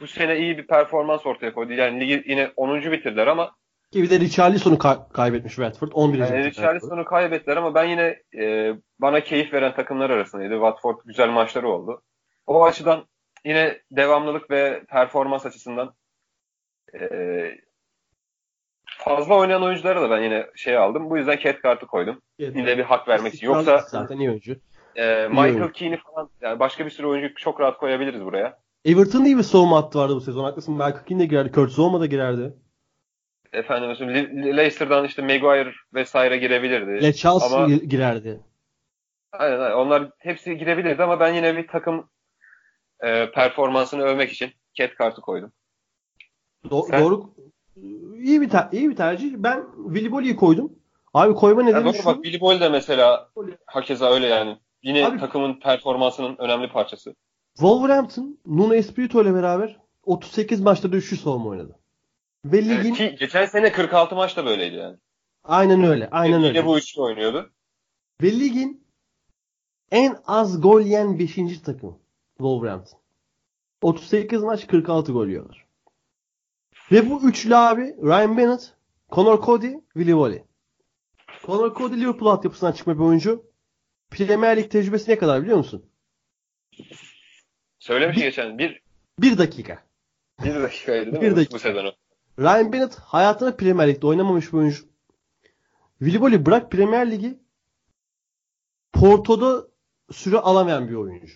[0.00, 1.72] bu sene iyi bir performans ortaya koydu.
[1.72, 2.92] Yani ligi yine 10.
[2.92, 3.54] bitirdiler ama
[3.92, 5.90] Ki bir de Richarlison'u ka- kaybetmiş Watford.
[5.92, 6.18] 11.
[6.18, 10.54] yani Richarlison'u kaybettiler ama ben yine e, bana keyif veren takımlar arasındaydı.
[10.54, 12.02] Watford güzel maçları oldu.
[12.46, 13.04] O açıdan
[13.44, 15.94] yine devamlılık ve performans açısından
[17.00, 17.08] e,
[18.98, 21.10] fazla oynayan oyunculara da ben yine şey aldım.
[21.10, 22.20] Bu yüzden Cathcart'ı koydum.
[22.38, 22.60] Watford.
[22.60, 23.46] Yine bir hak vermek için.
[23.46, 24.56] Yoksa zaten iyi oyuncu.
[24.96, 25.72] e, Michael.
[25.72, 28.58] Keane'i falan yani başka bir sürü oyuncu çok rahat koyabiliriz buraya.
[28.84, 30.44] Everton'da iyi bir savunma hattı vardı bu sezon.
[30.44, 30.74] Haklısın.
[30.74, 31.52] Michael Keane de girerdi.
[31.52, 32.52] Kurt Zouma da girerdi.
[33.52, 34.08] Efendim
[34.56, 37.02] Leicester'dan işte Maguire vesaire girebilirdi.
[37.02, 38.40] Le Chelsea Ama- gi- girerdi.
[39.32, 39.76] Aynen, aynen.
[39.76, 42.10] Onlar hepsi girebilirdi ama ben yine bir takım
[43.00, 45.52] e, performansını övmek için Cathcart'ı koydum.
[46.64, 47.34] Do- Sen- Doğru.
[48.18, 49.34] İyi bir ter- iyi bir tercih.
[49.36, 50.72] Ben Willy Bolly'yi koydum.
[51.14, 52.04] Abi koyma nedeni Yani şu.
[52.04, 53.30] bak Boyle de mesela
[53.66, 54.58] hakeza öyle yani.
[54.82, 57.14] Yine Abi- takımın performansının önemli parçası.
[57.54, 61.78] Wolverhampton Nuno Espirito ile beraber 38 maçta düşüş savunma oynadı.
[62.44, 64.96] Ve ligin ki geçen sene 46 maçta böyleydi yani.
[65.44, 66.08] aynen öyle.
[66.10, 66.66] Aynen Yine öyle.
[66.66, 67.52] bu üçlü oynuyordu.
[68.22, 68.86] Ve ligin
[69.90, 71.34] en az gol yiyen 5.
[71.64, 71.98] takım
[72.36, 73.00] Wolverhampton.
[73.82, 75.66] 38 maç 46 gol yiyorlar.
[76.92, 78.74] Ve bu üçlü abi Ryan Bennett,
[79.12, 80.42] Conor Cody, Willy Wally.
[81.46, 83.44] Conor Cody Liverpool altyapısından çıkma bir oyuncu.
[84.10, 85.86] Premier Lig tecrübesi ne kadar biliyor musun?
[87.78, 88.82] Söylemiş Bir- geçen bir
[89.18, 89.82] Bir dakika.
[90.44, 91.54] bir dakikaydı değil Bir dakika.
[91.54, 91.92] bu sezonu?
[92.38, 94.84] Ryan Bennett hayatında Premier Lig'de oynamamış bir oyuncu.
[95.98, 97.38] Wally bırak Premier Ligi
[98.92, 99.66] Porto'da
[100.12, 101.34] süre alamayan bir oyuncu.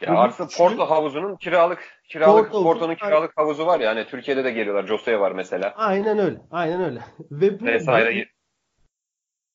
[0.00, 4.44] Ya artık üçlü- Porto havuzunun kiralık kiralık Porto- Porto'nun kiralık havuzu var ya hani Türkiye'de
[4.44, 4.86] de geliyorlar.
[4.86, 5.74] Jose var mesela.
[5.76, 6.40] Aynen öyle.
[6.50, 7.00] Aynen öyle.
[7.30, 8.28] Ve bu, Vesaire.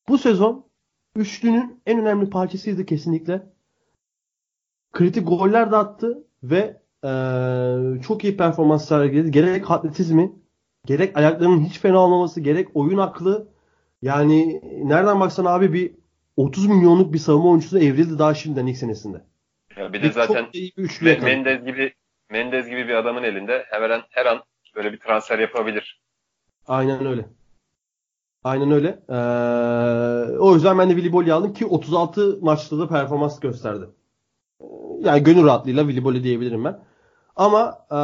[0.08, 0.70] bu sezon
[1.16, 3.42] üçlünün en önemli parçasıydı kesinlikle.
[4.92, 9.30] Kritik goller de attı ve eee, çok iyi performans sergiledi.
[9.30, 10.32] Gerek atletizmi,
[10.86, 13.48] gerek ayaklarının hiç fena olmaması, gerek oyun aklı.
[14.02, 15.92] Yani nereden baksan abi bir
[16.36, 19.24] 30 milyonluk bir savunma oyuncusuna evrildi daha şimdiden ilk senesinde.
[19.76, 21.22] Ya bir Ve de zaten çok iyi bir.
[21.22, 21.94] Mendez gibi
[22.30, 24.42] Mendez gibi bir adamın elinde hemen an- her an
[24.76, 26.00] böyle bir transfer yapabilir.
[26.66, 27.28] Aynen öyle.
[28.44, 28.88] Aynen öyle.
[29.08, 33.84] Ee, o yüzden ben de Willy Bolly'i aldım ki 36 maçta da performans gösterdi.
[34.60, 34.64] Ee,
[35.00, 36.80] Yani gönül rahatlığıyla Willy Bolly diyebilirim ben.
[37.36, 37.94] Ama e,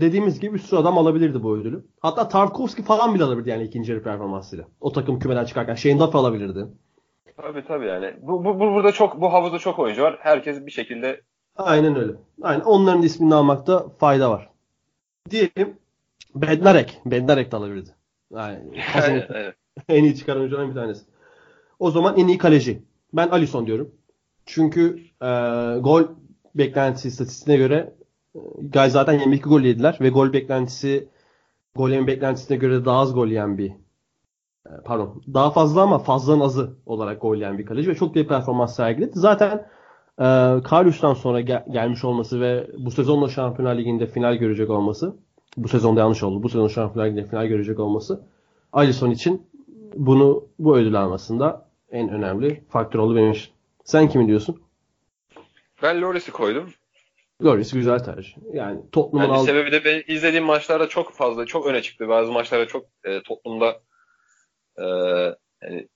[0.00, 1.84] dediğimiz gibi bir sürü adam alabilirdi bu ödülü.
[2.00, 4.64] Hatta Tarkovski falan bile alabilirdi yani ikinci yarı performansıyla.
[4.80, 6.66] O takım kümeden çıkarken Shane Duffy alabilirdi.
[7.36, 8.14] Tabii tabii yani.
[8.22, 10.18] Bu, bu, bu burada çok bu havuzda çok oyuncu var.
[10.20, 11.20] Herkes bir şekilde
[11.56, 12.12] Aynen öyle.
[12.42, 12.60] Aynen.
[12.60, 14.50] Onların ismini almakta fayda var.
[15.30, 15.78] Diyelim
[16.34, 17.00] Bednarek.
[17.06, 17.90] Bednarek de alabilirdi.
[18.30, 18.58] Yani,
[19.88, 21.04] en iyi çıkaran oyunculardan bir tanesi.
[21.78, 22.82] O zaman en iyi kaleci.
[23.12, 23.94] Ben Alisson diyorum.
[24.46, 25.28] Çünkü e,
[25.80, 26.02] gol
[26.54, 27.92] beklentisi istatistiğine göre
[28.58, 31.08] Gay zaten 22 gol yediler ve gol beklentisi
[31.74, 33.70] gol yeme beklentisine göre daha az gol yiyen bir
[34.66, 38.26] e, pardon daha fazla ama fazlanın azı olarak gol yiyen bir kaleci ve çok iyi
[38.26, 39.18] performans sergiledi.
[39.18, 39.66] Zaten
[40.18, 40.24] e,
[40.64, 45.16] Karius'tan sonra gel- gelmiş olması ve bu sezonla Şampiyonlar Ligi'nde final görecek olması
[45.56, 46.42] bu sezonda yanlış oldu.
[46.42, 48.20] Bu sezon Şampiyonlar Ligi'nde final görecek olması
[48.72, 49.46] Alisson için
[49.94, 53.50] bunu bu ödül almasında en önemli faktör oldu benim için.
[53.84, 54.60] Sen kimi diyorsun?
[55.82, 56.64] Ben Loris'i koydum.
[57.42, 58.36] Loris güzel tercih.
[58.52, 62.08] Yani Tottenham'ın Yani aldığı sebebi de ben izlediğim maçlarda çok fazla, çok öne çıktı.
[62.08, 63.80] Bazı maçlarda çok e, toplumda
[64.78, 64.84] e,
[65.62, 65.88] yani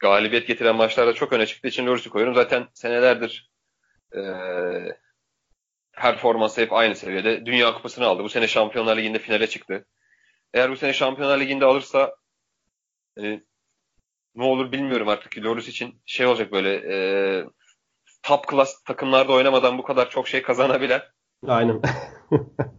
[0.00, 2.34] galibiyet getiren maçlarda çok öne çıktığı için Loris'i koyuyorum.
[2.34, 3.50] Zaten senelerdir
[4.16, 4.20] e,
[5.92, 7.46] performansı hep aynı seviyede.
[7.46, 8.24] Dünya Kupası'nı aldı.
[8.24, 9.86] Bu sene Şampiyonlar Ligi'nde finale çıktı.
[10.54, 12.16] Eğer bu sene Şampiyonlar Ligi'nde alırsa
[13.18, 13.40] e,
[14.34, 15.38] ne olur bilmiyorum artık.
[15.38, 17.44] Loris için şey olacak böyle e,
[18.22, 21.02] top class takımlarda oynamadan bu kadar çok şey kazanabilen
[21.46, 21.80] Aynen.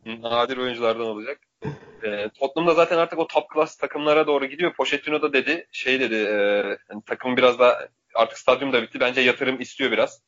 [0.21, 1.39] nadir oyunculardan olacak.
[2.03, 4.73] E, Tottenham da zaten artık o top class takımlara doğru gidiyor.
[4.73, 7.79] Pochettino da dedi, şey dedi, e, hani takım biraz daha
[8.15, 8.99] artık stadyum da bitti.
[8.99, 10.21] Bence yatırım istiyor biraz.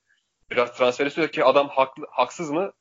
[0.51, 2.71] Biraz transfer istiyor ki adam haklı, haksız mı?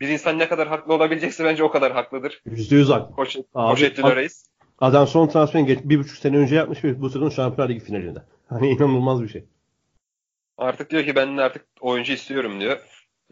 [0.00, 2.42] Bir insan ne kadar haklı olabilecekse bence o kadar haklıdır.
[2.46, 3.14] %100 haklı.
[3.14, 4.44] Poche- Abi, Pochettino bak- reis.
[4.80, 8.22] Adam son transferini geç, bir buçuk sene önce yapmış bu sezon Şampiyonlar Ligi finalinde.
[8.48, 9.44] Hani inanılmaz bir şey.
[10.60, 12.78] Artık diyor ki ben artık oyuncu istiyorum diyor.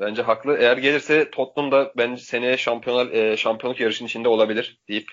[0.01, 0.57] Bence haklı.
[0.59, 5.09] Eğer gelirse Tottenham da bence seneye şampiyonlar e, şampiyonluk yarışının içinde olabilir deyip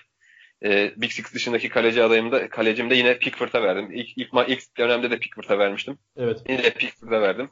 [0.64, 3.90] e, Big Six dışındaki kaleci adayımda kalecimde yine Pickford'a verdim.
[3.92, 5.98] İlk, ilk, ilk dönemde de Pickford'a vermiştim.
[6.16, 6.42] Evet.
[6.48, 7.50] Yine de Pickford'a verdim.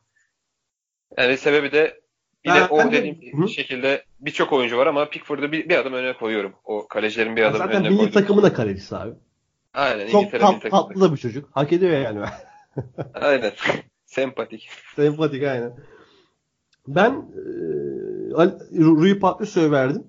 [1.19, 2.01] Yani sebebi de
[2.45, 3.49] yine Ben- o ben de- dediğim Hı.
[3.49, 6.55] şekilde birçok oyuncu var ama Pickford'u bir, bir adım öne koyuyorum.
[6.65, 8.12] O kalecilerin bir adım Zaten önüne milli koydum.
[8.12, 9.15] takımın da kalecisi abi.
[9.75, 10.71] Aynen Çok tat, milli takımı.
[10.89, 11.49] tatlı da bir çocuk.
[11.53, 12.21] Hak ediyor yani.
[13.15, 13.53] Aynen.
[14.15, 14.69] Sempatik.
[14.97, 15.73] Sempatik aynen.
[16.89, 18.45] Ben e,
[18.79, 20.05] Rui Patricio'ya verdim.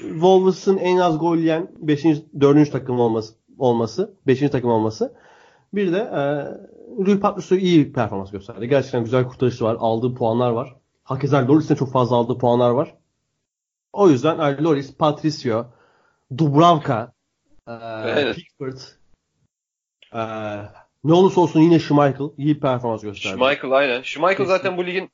[0.00, 2.04] Wolves'ın en az gol yiyen 5.
[2.40, 2.72] 4.
[2.72, 4.40] takım olması olması, 5.
[4.50, 5.14] takım olması.
[5.74, 6.22] Bir de e,
[7.06, 8.68] Rui Patricio iyi bir performans gösterdi.
[8.68, 9.76] Gerçekten güzel kurtarışı var.
[9.78, 10.76] Aldığı puanlar var.
[11.04, 12.94] Hakeza Loris'in çok fazla aldığı puanlar var.
[13.92, 15.66] O yüzden e, Loris, Patricio,
[16.38, 17.12] Dubravka,
[17.68, 17.72] e,
[18.04, 18.36] Evet.
[18.36, 18.78] Pickford,
[20.14, 20.22] e,
[21.04, 23.36] ne olursa olsun yine Schmeichel iyi performans gösterdi.
[23.36, 24.02] Schmeichel aynen.
[24.02, 24.48] Schmeichel Kesin.
[24.50, 25.10] zaten bu ligin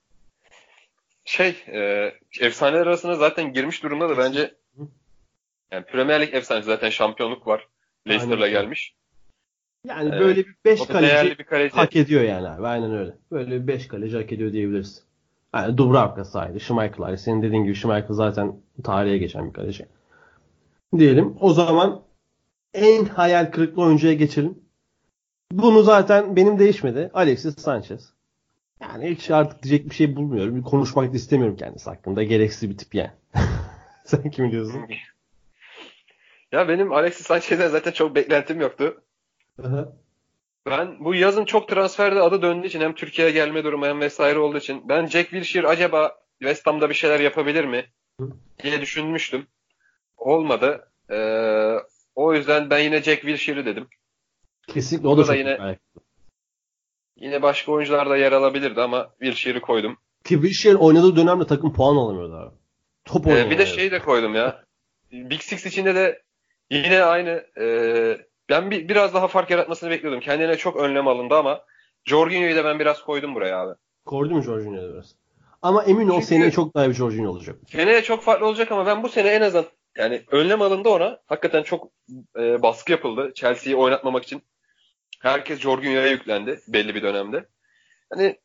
[1.24, 4.54] şey e, efsaneler arasına zaten girmiş durumda da bence
[5.72, 7.68] yani Premier Lig efsanesi zaten şampiyonluk var.
[8.08, 8.94] Leicester'la gelmiş.
[9.86, 10.20] Yani Evet.
[10.20, 11.74] böyle bir 5 O da değerli kaleci bir kaleci.
[11.74, 12.66] hak ediyor yani abi.
[12.66, 13.14] Aynen öyle.
[13.30, 15.04] Böyle bir 5 kaleci hak ediyor diyebiliriz.
[15.54, 16.60] Yani Dubravka saydı.
[16.60, 17.18] Schmeichel ayrı.
[17.18, 19.86] Senin dediğin gibi Schmeichel zaten tarihe geçen bir kaleci.
[20.98, 21.36] Diyelim.
[21.40, 22.02] O zaman
[22.74, 24.58] en hayal kırıklığı oyuncuya geçelim.
[25.52, 27.10] Bunu zaten benim değişmedi.
[27.14, 28.12] Alexis Sanchez.
[28.80, 30.62] Yani hiç artık diyecek bir şey bulmuyorum.
[30.62, 32.22] Konuşmak da istemiyorum kendisi hakkında.
[32.22, 33.10] Gereksiz bir tip yani.
[34.04, 34.80] Sen kimi diyorsun?
[36.52, 39.02] Ya benim Alexis Sanchez'den zaten çok beklentim yoktu.
[39.62, 39.92] Aha.
[40.66, 44.58] Ben bu yazın çok transferde adı döndüğü için hem Türkiye'ye gelme durumu hem vesaire olduğu
[44.58, 47.84] için ben Jack Wilshere acaba West Ham'da bir şeyler yapabilir mi
[48.62, 49.46] diye düşünmüştüm.
[50.16, 50.88] Olmadı.
[51.10, 51.76] Ee,
[52.14, 53.88] o yüzden ben yine Jack Wilshere'ı dedim.
[54.74, 55.78] Kesinlikle o da Burada çok yine- yine...
[57.16, 59.96] Yine başka oyuncular da yer alabilirdi ama Wilshere'ı koydum.
[60.24, 62.54] Ki Wilshere oynadığı dönemde takım puan alamıyordu abi.
[63.04, 64.64] Top Ee, bir de şey de koydum ya.
[65.12, 66.22] Big Six içinde de
[66.70, 67.66] yine aynı e,
[68.50, 70.20] ben bir, biraz daha fark yaratmasını bekliyordum.
[70.20, 71.64] Kendine çok önlem alındı ama
[72.04, 73.74] Jorginho'yu da ben biraz koydum buraya abi.
[74.06, 75.14] Koydu mu Jorginho'ya biraz?
[75.62, 77.56] Ama emin ol Çünkü- seneye çok daha bir Jorginho olacak.
[77.68, 79.66] Seneye çok farklı olacak ama ben bu sene en azından
[79.96, 81.18] yani önlem alındı ona.
[81.26, 81.88] Hakikaten çok
[82.38, 83.32] e, baskı yapıldı.
[83.34, 84.42] Chelsea'yi oynatmamak için.
[85.20, 87.46] Herkes Jorginho'ya yüklendi belli bir dönemde.
[88.12, 88.38] Hani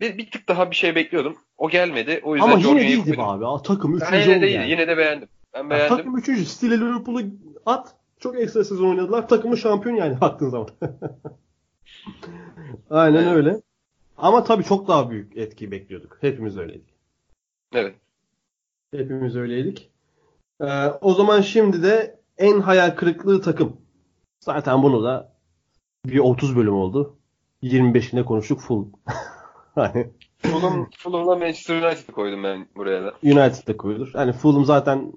[0.00, 1.36] bir, bir tık daha bir şey bekliyordum.
[1.58, 2.20] O gelmedi.
[2.24, 3.46] O yüzden Ama yine değildi abi.
[3.46, 4.70] Aa, Takım üçüncü yine oldu de yani.
[4.70, 5.28] Yine de beğendim.
[5.54, 5.96] Ben Ya, beğendim.
[5.96, 6.44] takım üçüncü.
[6.44, 7.22] Stile Liverpool'u
[7.66, 7.94] at.
[8.20, 9.28] Çok ekstra sezon oynadılar.
[9.28, 10.68] Takımı şampiyon yani baktığın zaman.
[12.90, 13.36] Aynen Evet.
[13.36, 13.60] öyle.
[14.16, 16.18] Ama tabii çok daha büyük etki bekliyorduk.
[16.20, 16.94] Hepimiz öyleydik.
[17.74, 17.94] Evet.
[18.94, 19.90] Hepimiz öyleydik.
[20.60, 23.76] Ee, o zaman şimdi de en hayal kırıklığı takım.
[24.40, 25.35] Zaten bunu da
[26.08, 27.16] bir 30 bölüm oldu.
[27.62, 28.86] 25'inde konuştuk full.
[29.74, 33.12] hani Fulham, Fulham'la Manchester United'ı koydum ben buraya da.
[33.22, 34.10] United'da koyulur.
[34.12, 35.12] Hani Fulham zaten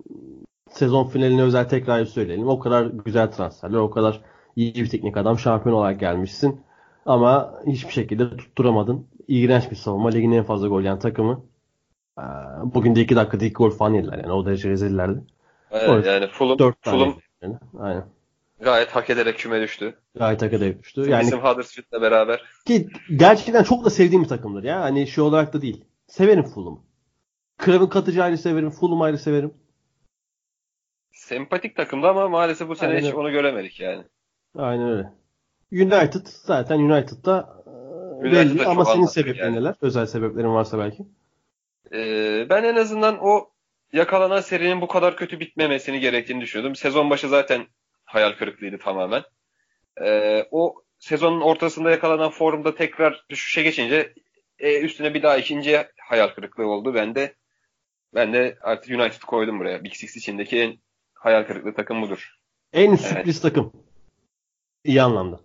[0.70, 2.48] sezon finaline özel tekrar söyleyelim.
[2.48, 4.22] O kadar güzel transferler, o kadar
[4.56, 6.62] iyi bir teknik adam, şampiyon olarak gelmişsin.
[7.06, 9.08] Ama hiçbir şekilde tutturamadın.
[9.28, 10.10] İğrenç bir savunma.
[10.10, 11.42] Ligin en fazla gol yiyen takımı.
[12.20, 12.24] Ee,
[12.64, 14.32] Bugün de 2 dakikada 2 gol falan yediler yani.
[14.32, 15.20] O derece rezillerdi.
[15.72, 16.06] Evet, Evet.
[16.06, 16.98] yani Fulham, 4 tane.
[16.98, 17.56] Fulham Yani.
[17.80, 18.04] Aynen.
[18.62, 19.96] Gayet hak ederek küme düştü.
[20.16, 21.00] Gayet hak edilmişti.
[21.00, 22.44] Yani, Yani Bizim Huddersfield'la beraber.
[22.66, 24.82] ki gerçekten çok da sevdiğim bir takımdır ya.
[24.82, 25.86] Hani şey olarak da değil.
[26.08, 26.80] Severim Fulham'ı.
[27.58, 28.72] Krav'ın katıcı ayrı severim.
[28.72, 29.54] Fulham'ı ayrı severim.
[31.12, 34.04] Sempatik takımdı ama maalesef bu sene Aynen hiç onu göremedik yani.
[34.56, 35.14] Aynen öyle.
[35.72, 39.56] United zaten United'da e, United'da belli ama senin sebeplerin yani.
[39.56, 39.76] neler?
[39.82, 41.04] Özel sebeplerin varsa belki.
[41.94, 43.50] Ee, ben en azından o
[43.94, 46.76] yakalanan serinin bu kadar kötü bitmemesini gerektiğini düşünüyordum.
[46.76, 47.68] Sezon başı zaten
[48.10, 49.24] hayal kırıklığıydı tamamen.
[50.02, 54.14] Ee, o sezonun ortasında yakalanan formda tekrar düşüşe geçince
[54.60, 56.94] e, üstüne bir daha ikinci hayal kırıklığı oldu.
[56.94, 57.36] Ben de
[58.16, 59.84] ben de artık United koydum buraya.
[59.84, 60.78] Big Six içindeki en
[61.14, 62.36] hayal kırıklığı takım budur.
[62.74, 63.74] En sürpriz takım.
[64.84, 65.40] İyi anlamda.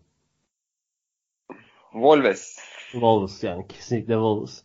[1.92, 2.58] Wolves.
[2.92, 3.68] Wolves yani.
[3.68, 4.64] Kesinlikle Wolves.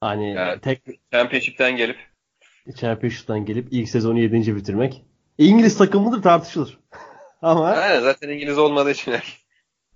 [0.00, 0.62] Hani Evet.
[0.62, 0.82] tek
[1.12, 1.98] Championship'ten gelip
[2.76, 4.56] Championship'tan gelip ilk sezonu 7.
[4.56, 5.04] bitirmek.
[5.38, 6.78] İngiliz takımıdır tartışılır.
[7.44, 9.14] ama Aynen, zaten İngiliz olmadığı için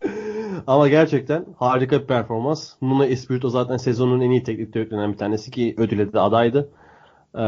[0.66, 2.72] ama gerçekten harika bir performans.
[2.82, 6.70] Nuno Espirito zaten sezonun en iyi teknik direktörlerinden bir tanesi ki ödüle de adaydı.
[7.34, 7.40] Ee,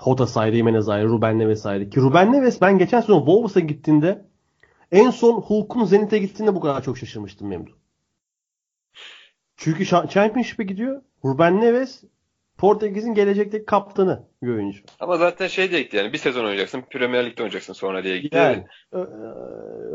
[0.00, 1.90] Hota saydı, Jimenez ayrı, Ruben Neves ayrı.
[1.90, 4.24] Ki Ruben Neves ben geçen sezon Wolves'a gittiğinde
[4.92, 7.72] en son Hulk'un Zenit'e gittiğinde bu kadar çok şaşırmıştım Memduh.
[9.56, 11.02] Çünkü Championship'e gidiyor.
[11.24, 12.04] Ruben Neves
[12.62, 14.82] Portekiz'in gelecekteki kaptanı bir oyuncu.
[15.00, 18.36] Ama zaten şey diye gitti yani bir sezon oynayacaksın Premier Lig'de oynayacaksın sonra diye gitti.
[18.36, 18.98] Yani e,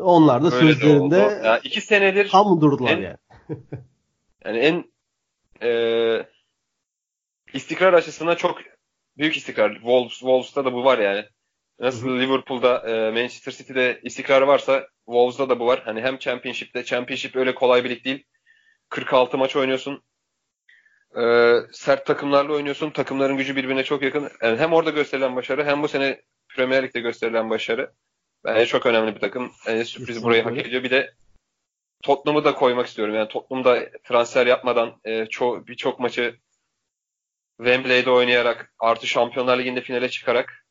[0.02, 1.46] onlar da Öyle de sözlerinde oldu.
[1.46, 3.18] Ya iki senedir tam durdular En- yani.
[4.46, 4.92] yani en
[5.64, 5.72] e,
[7.54, 8.58] istikrar açısından çok
[9.18, 9.74] büyük istikrar.
[9.74, 11.26] Wolves, Wolves'ta da bu var yani.
[11.80, 15.82] Nasıl Liverpool'da, e, Manchester City'de istikrar varsa Wolves'da da bu var.
[15.86, 18.24] Hani hem Championship'te, Championship öyle kolay bir lig değil.
[18.90, 20.04] 46 maç oynuyorsun.
[21.16, 22.90] E, sert takımlarla oynuyorsun.
[22.90, 24.30] Takımların gücü birbirine çok yakın.
[24.42, 26.22] Yani hem orada gösterilen başarı hem bu sene
[26.56, 27.92] Premier Lig'de gösterilen başarı.
[28.46, 29.52] Bence çok önemli bir takım.
[29.68, 30.84] Yani sürpriz burayı hak ediyor.
[30.84, 31.14] Bir de
[32.04, 33.16] Tottenham'ı da koymak istiyorum.
[33.16, 36.40] Yani Tottenham'da transfer yapmadan e, ço- birçok maçı
[37.58, 40.66] Wembley'de oynayarak artı Şampiyonlar Ligi'nde finale çıkarak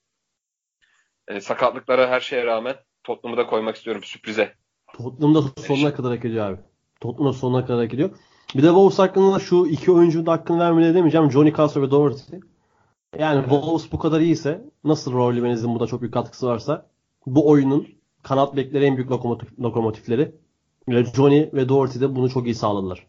[1.31, 4.55] yani sakatlıklara her şeye rağmen Tottenham'ı da koymak istiyorum sürprize.
[4.97, 6.61] Tottenham'da sonuna kadar hak ediyor abi.
[7.01, 8.11] Tottenham'da sonuna kadar hak ediyor.
[8.55, 11.31] Bir de Wolves hakkında şu iki oyuncunun da hakkını vermeli demeyeceğim.
[11.31, 12.37] Johnny Castro ve Doherty.
[13.19, 16.87] Yani Wolves bu kadar iyiyse nasıl Roy Limeniz'in burada çok büyük katkısı varsa
[17.27, 17.87] bu oyunun
[18.23, 20.35] kanat bekleri en büyük lokomotif, lokomotifleri.
[20.89, 23.07] Ve Johnny ve Doherty de bunu çok iyi sağladılar.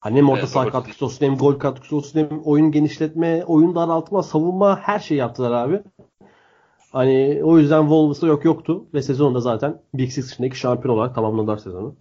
[0.00, 3.74] Hani hem orta Evet, saha katkısı olsun hem gol katkısı olsun hem oyun genişletme, oyun
[3.74, 5.82] daraltma, savunma her şeyi yaptılar abi.
[6.92, 11.56] Hani o yüzden Wolves'da yok yoktu ve sezonda zaten Big Six içindeki şampiyon olarak tamamladılar
[11.56, 11.94] sezonu.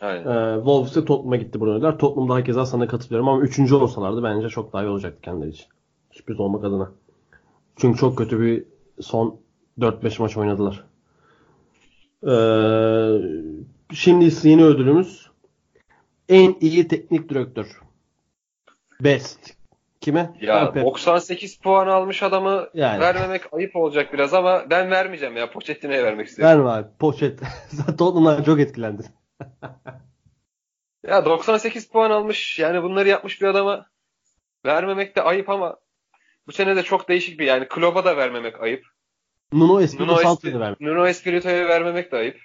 [0.00, 0.26] Aynen.
[0.26, 1.98] Ee, Wolves de Tottenham'a gitti oynadılar.
[1.98, 5.66] Tottenham'da hakeza sana katılıyorum ama üçüncü olsalardı bence çok daha iyi olacaktı kendileri için.
[6.12, 6.90] Sürpriz olmak adına.
[7.76, 8.64] Çünkü çok kötü bir
[9.00, 9.40] son
[9.78, 10.84] 4-5 maç oynadılar.
[12.26, 12.34] Ee,
[13.94, 15.30] şimdi yeni ödülümüz
[16.28, 17.80] en iyi teknik direktör.
[19.00, 19.58] Best.
[20.00, 20.30] Kime?
[20.40, 20.82] Ya Mbappe.
[20.82, 23.00] 98 puan almış adamı Yani.
[23.00, 25.50] vermemek ayıp olacak biraz ama ben vermeyeceğim ya.
[25.50, 26.58] Pochettino'ya vermek istiyorum.
[26.58, 26.88] Verme abi.
[27.68, 29.02] Zaten Tottenham'dan çok etkilendi.
[31.06, 32.58] Ya 98 puan almış.
[32.58, 33.86] Yani bunları yapmış bir adama
[34.66, 35.76] vermemek de ayıp ama
[36.46, 38.84] bu sene de çok değişik bir yani Klopp'a da vermemek ayıp.
[39.52, 40.76] Nuno Espirito Nuno, Santo'yu da Espir- verme.
[40.80, 42.36] Nuno Espirito'ya vermemek de ayıp.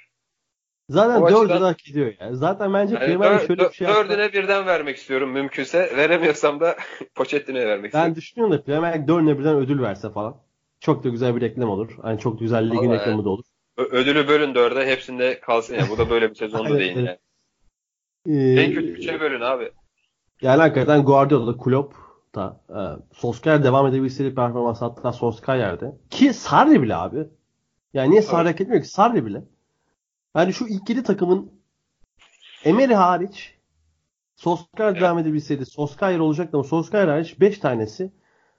[0.89, 2.36] Zaten O dördü açıdan- hak ediyor ya.
[2.36, 5.94] Zaten bence Yani Premier dör- şöyle bir şey dö- yapsa- dördüne birden vermek istiyorum mümkünse.
[5.98, 6.76] Veremiyorsam da
[7.16, 8.16] Pochettino'ya vermek Ben istiyorum.
[8.16, 10.38] düşünüyorum da Premier Lig dördüne birden ödül verse falan.
[10.80, 11.91] Çok da güzel bir reklam olur.
[12.02, 13.44] Hani çok güzel ligin Vallahi reklamı da olur.
[13.78, 15.89] Ödülü bölün dörde hepsinde kalsın ya.
[15.89, 17.19] Bu da böyle bir sezon da Evet, değil evet.
[18.26, 18.38] yani.
[18.39, 19.71] Ee, En kötü üçe bölün abi.
[20.41, 21.95] Yani hakikaten Guardiola, Klopp
[22.36, 22.80] da e,
[23.15, 25.97] Solskjaer devam edebilseydi performans hatta Solskjaer'de.
[26.09, 27.28] Ki Sarri bile abi.
[27.93, 28.89] Yani niye Sarri hak etmiyor ki?
[28.89, 29.43] Sarri bile.
[30.36, 31.51] Yani şu ilk yedi takımın
[32.65, 33.57] Emery hariç
[34.36, 35.01] Solskjaer Evet.
[35.01, 38.11] devam edebilseydi Solskjaer olacaktı ama Solskjaer hariç 5 tanesi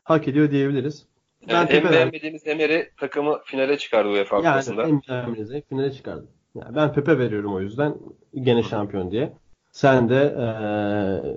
[0.04, 1.06] hak ediyor diyebiliriz.
[1.48, 4.82] Ben Yani en beğenmediğimiz Emery takımı finale çıkardı UEFA Yani Kupası'nda.
[4.88, 6.26] en beğenmenize finale çıkardı.
[6.54, 7.94] Yani ben Pepe veriyorum o yüzden
[8.34, 9.32] gene şampiyon diye.
[9.72, 11.36] Sen de eee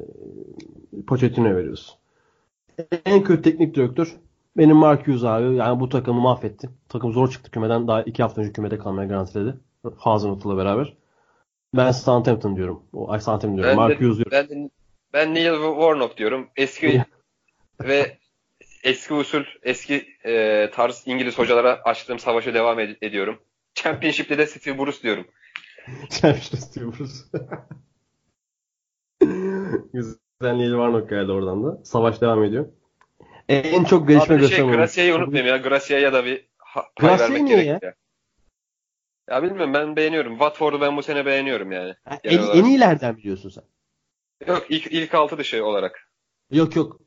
[1.07, 1.95] Pochettino'ya veriyorsun.
[3.05, 4.15] En kötü teknik direktör
[4.57, 5.55] benim Mark Hughes abi.
[5.55, 6.69] Yani bu takımı mahvetti.
[6.89, 7.87] Takım zor çıktı kümeden.
[7.87, 9.53] Daha iki hafta önce kümede kalmaya garantiledi.
[9.97, 10.93] Hazenhut'la beraber.
[11.75, 12.83] Ben Southampton diyorum.
[12.93, 13.69] O, ay Southampton diyorum.
[13.69, 14.31] Ben Mark de- Hughes diyorum.
[14.51, 14.71] Ben,
[15.13, 16.47] ben Neil Warnock diyorum.
[16.55, 17.03] Eski
[17.83, 18.17] ve
[18.83, 23.41] eski usul, eski e, tarz İngiliz hocalara açtığım savaşı devam ed- ediyorum.
[23.75, 25.27] Championship'te de Steve Bruce diyorum.
[26.09, 27.25] Champions diyoruz.
[29.93, 31.83] Güzel Neil Warnock geldi oradan da.
[31.83, 32.67] Savaş devam ediyor.
[33.49, 35.57] En çok gelişme Abi şey Gracia'yı unutmayayım ya.
[35.57, 37.79] Gracia'ya da bir ha- pay vermek gerek ya.
[39.29, 40.31] Ya bilmiyorum ben beğeniyorum.
[40.31, 41.95] Watford'u ben bu sene beğeniyorum yani.
[42.05, 42.55] Ha, En, olarak.
[42.55, 43.63] en iyilerden biliyorsun sen.
[44.47, 46.09] Yok ilk, ilk altı dışı olarak.
[46.51, 47.01] Yok yok.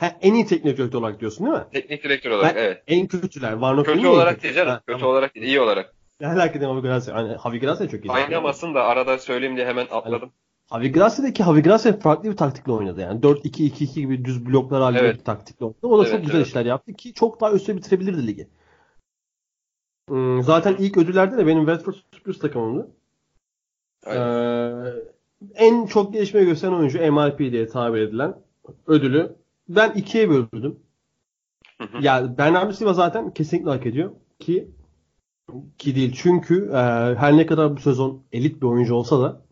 [0.00, 1.64] Ha, en iyi teknik direktör olarak diyorsun değil mi?
[1.72, 2.82] Teknik direktör olarak Ben- evet.
[2.86, 3.50] En kötüler.
[3.52, 4.70] Warnock Kötü olarak değil canım.
[4.70, 5.14] Ha, Kötü tamam.
[5.14, 5.46] olarak değil.
[5.46, 5.94] iyi olarak.
[6.20, 7.14] Ne alaka değil Javi Gracia.
[7.14, 8.10] Hani Javi Gracia çok iyi.
[8.12, 10.32] Oynamasın da arada söyleyeyim diye hemen atladım.
[10.72, 13.20] Javi Gracia'daki Javi Gracia farklı bir taktikle oynadı yani.
[13.20, 15.18] 4-2-2-2 gibi düz bloklar halinde Evet.
[15.18, 15.78] bir taktikle oynadı.
[15.86, 16.46] O da çok Evet, güzel evet.
[16.46, 18.48] işler yaptı ki çok daha üstüne bitirebilirdi ligi.
[20.08, 22.90] Hmm, zaten ilk ödüllerde de benim Watford sürpriz takımımdı.
[24.06, 24.86] Aynen.
[24.86, 24.92] Ee,
[25.54, 28.34] en çok gelişme gösteren oyuncu MIP diye tabir edilen
[28.86, 29.36] ödülü
[29.76, 30.78] ben ikiye böldüm.
[31.78, 32.04] Hı hı.
[32.04, 34.70] ya Bernardo Silva zaten kesinlikle hak ediyor ki
[35.78, 36.76] ki değil çünkü e,
[37.14, 39.42] her ne kadar bu sezon elit bir oyuncu olsa da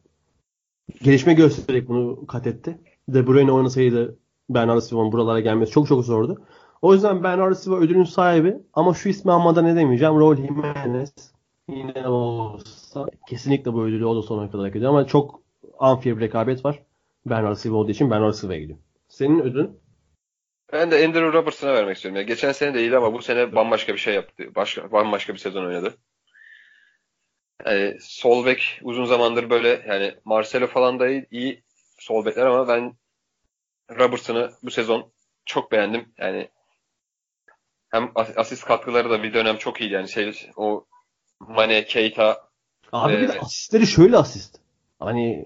[1.03, 2.79] gelişme göstererek bunu kat etti.
[3.09, 4.19] De Bruyne oynasaydı
[4.51, 6.43] Bernardo Silva'nın buralara gelmesi çok çok zordu.
[6.83, 10.21] O yüzden Bernardo Silva ödülün sahibi ama şu ismi almadan ne demeyeceğim.
[10.21, 11.33] Raul Jimenez
[11.69, 15.41] yine olsa kesinlikle bu ödülü o da sonuna kadar hak ediyor ama çok
[15.81, 16.83] unfair bir rekabet var.
[17.27, 18.79] Bernardo Silva olduğu için Bernardo Silva'ya gidiyor.
[19.09, 19.71] Senin ödülün?
[20.73, 22.17] Ben de Andrew Robertson'a vermek istiyorum.
[22.17, 24.55] Ya geçen sene de iyiydi ama bu sene bambaşka bir şey yaptı.
[24.55, 25.99] Başka, bambaşka bir sezon oynadı.
[27.67, 31.65] Yani sol bek uzun zamandır böyle yani Marcelo falan da iyi, iyi
[31.99, 32.97] sol bekler ama ben
[33.91, 35.13] Robertson'ı bu sezon
[35.47, 36.15] çok beğendim.
[36.19, 36.49] Yani
[37.91, 39.95] hem as- asist katkıları da bir dönem çok iyiydi.
[39.95, 40.87] Yani şey o
[41.41, 42.49] Mane, Keita
[42.93, 43.43] Abi bir de Evet.
[43.43, 44.61] asistleri şöyle asist.
[44.99, 45.45] Hani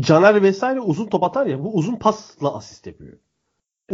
[0.00, 3.18] Caner vesaire uzun top atar ya bu uzun pasla asist yapıyor.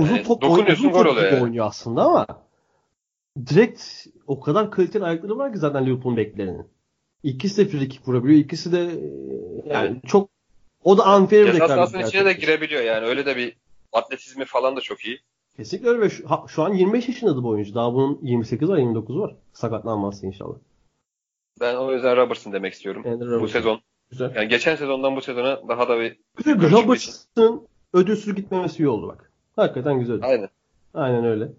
[0.02, 1.42] Uzun Yani top dokunuyorsun, uzun gol oluyor yani.
[1.42, 2.26] oynuyor aslında ama
[3.46, 3.82] direkt
[4.26, 6.66] o kadar kaliteli ayakları var ki zaten Liverpool'un beklerinin.
[7.22, 8.40] İkisi de free kick vurabiliyor.
[8.40, 10.30] İkisi de e, yani çok
[10.84, 13.06] o da unfair bir Ceza rekabet sahasının içine de girebiliyor yani.
[13.06, 13.56] Öyle de bir
[13.92, 15.20] atletizmi falan da çok iyi.
[15.56, 17.74] Kesinlikle öyle ve şu, ha- şu an 25 yaşında bu oyuncu.
[17.74, 19.34] Daha bunun 28 var 29 var.
[19.52, 20.54] Sakatlanmazsa inşallah.
[21.60, 23.02] Ben o yüzden Robertson demek istiyorum.
[23.06, 23.46] Andrew Bu Robertson.
[23.60, 23.80] sezon.
[24.10, 24.32] Güzel.
[24.36, 29.27] Yani geçen sezondan bu sezona daha da bir Robertson'ın ödülsüz gitmemesi iyi oldu bak.
[29.58, 30.20] Hakikaten güzel.
[30.22, 30.48] Aynen.
[30.94, 31.52] Aynen öyle.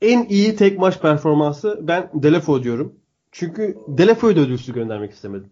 [0.00, 2.94] En iyi tek maç performansı ben Delefo diyorum.
[3.32, 5.50] Çünkü Delefo'yu da ödülsüz göndermek istemedim.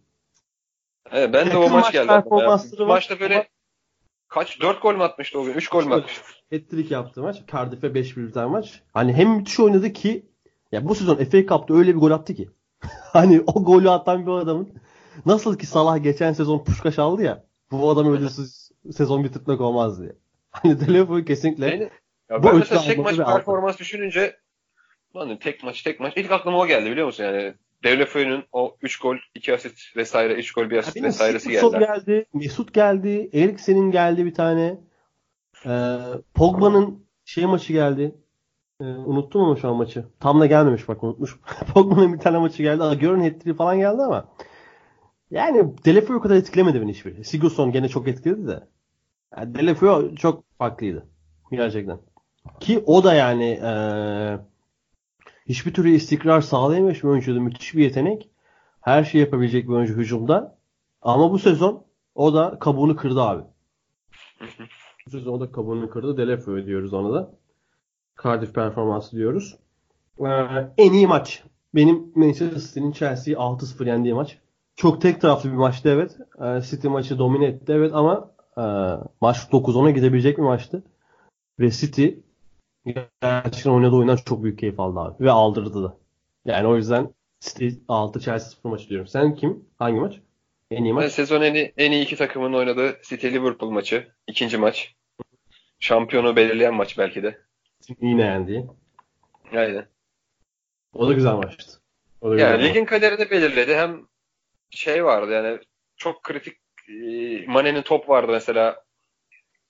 [1.11, 2.07] Evet, ben de Yakın o maç maç geldi.
[2.07, 3.49] performansları maçta böyle
[4.29, 5.55] kaç 4 gol mü atmıştı o gün?
[5.55, 6.23] 3 gol mü atmıştı?
[6.53, 7.43] Hat-trick yaptı maç.
[7.53, 8.83] Cardiff'e 5-1 biten maç.
[8.93, 10.27] Hani hem müthiş oynadı ki
[10.73, 12.49] ya bu sezon FA Cup'ta öyle bir gol attı ki.
[13.13, 14.69] hani o golü atan bir adamın
[15.27, 20.13] nasıl ki Salah geçen sezon Puşkaş aldı ya bu adam ödülsüz sezon bitirmek olmaz diye.
[20.51, 21.91] Hani Delefo'yu kesinlikle Yani,
[22.31, 24.37] ya Bu ben mesela tek maç performans düşününce
[25.17, 26.13] lan tek maç tek maç.
[26.17, 27.55] İlk aklıma o geldi biliyor musun yani.
[27.85, 31.79] Deulofeu'nun o 3 gol, 2 asist vesaire, 3 gol, 1 asist Benim vesairesi geldi.
[31.79, 32.27] geldi.
[32.35, 33.31] Mesut geldi.
[33.33, 34.79] Eriksen'in geldi bir tane.
[35.67, 35.97] Ee,
[36.35, 38.15] Pogba'nın şey maçı geldi.
[38.81, 40.05] Ee, unuttum ama şu an maçı.
[40.21, 41.41] Tam da gelmemiş bak unutmuşum.
[41.75, 42.83] Pogba'nın bir tane maçı geldi.
[42.83, 44.29] Agüero'nun hat falan geldi ama
[45.31, 47.25] yani Delefeu o kadar etkilemedi beni hiçbiri.
[47.25, 48.61] Sigurdsson gene çok etkiledi de.
[49.37, 51.07] Yani Delefeu çok farklıydı.
[51.53, 51.99] Gerçekten.
[52.61, 54.39] Ki o da yani ee,
[55.47, 57.41] hiçbir türlü istikrar sağlayamamış bir oyuncuydu.
[57.41, 58.31] Müthiş bir yetenek.
[58.81, 60.59] Her şeyi yapabilecek bir oyuncu hücumda.
[61.03, 63.43] Ama bu sezon o da kabuğunu kırdı abi.
[65.07, 66.17] bu sezon o da kabuğunu kırdı.
[66.17, 67.31] Delefeu diyoruz ona da.
[68.23, 69.57] Cardiff performansı diyoruz.
[70.21, 70.27] Ee,
[70.79, 71.45] en iyi maç.
[71.75, 74.39] Benim Manchester City'nin Chelsea'yi 6-0 yendiği maç.
[74.77, 76.17] Çok tek taraflı bir maçtı evet.
[76.43, 78.65] Ee, City maçı domine etti evet ama e,
[79.21, 80.83] maç 9-10'a gidebilecek bir maçtı.
[81.61, 82.09] Ve City
[83.23, 85.25] gerçekten oynadığı oyundan çok büyük keyif aldı abi.
[85.25, 85.97] Ve aldırdı da.
[86.45, 89.07] Yani o yüzden City 6 Chelsea 0 maçı diyorum.
[89.09, 89.65] Sen kim?
[89.79, 90.21] Hangi maç?
[90.71, 91.13] En iyi Ben maç?
[91.13, 94.09] sezon en iyi, en iyi iki takımın oynadığı City Liverpool maçı.
[94.27, 94.95] ikinci maç.
[95.79, 97.39] Şampiyonu belirleyen maç belki de.
[98.01, 98.67] Yine yendiği.
[99.53, 99.87] Aynen.
[100.95, 101.81] O da güzel maçtı.
[102.21, 102.71] O da güzel Yani maç.
[102.71, 103.75] ligin kaderini belirledi.
[103.75, 104.07] Hem
[104.71, 105.59] şey vardı yani
[105.97, 106.57] çok kritik
[107.47, 108.85] Mane'nin top vardı mesela.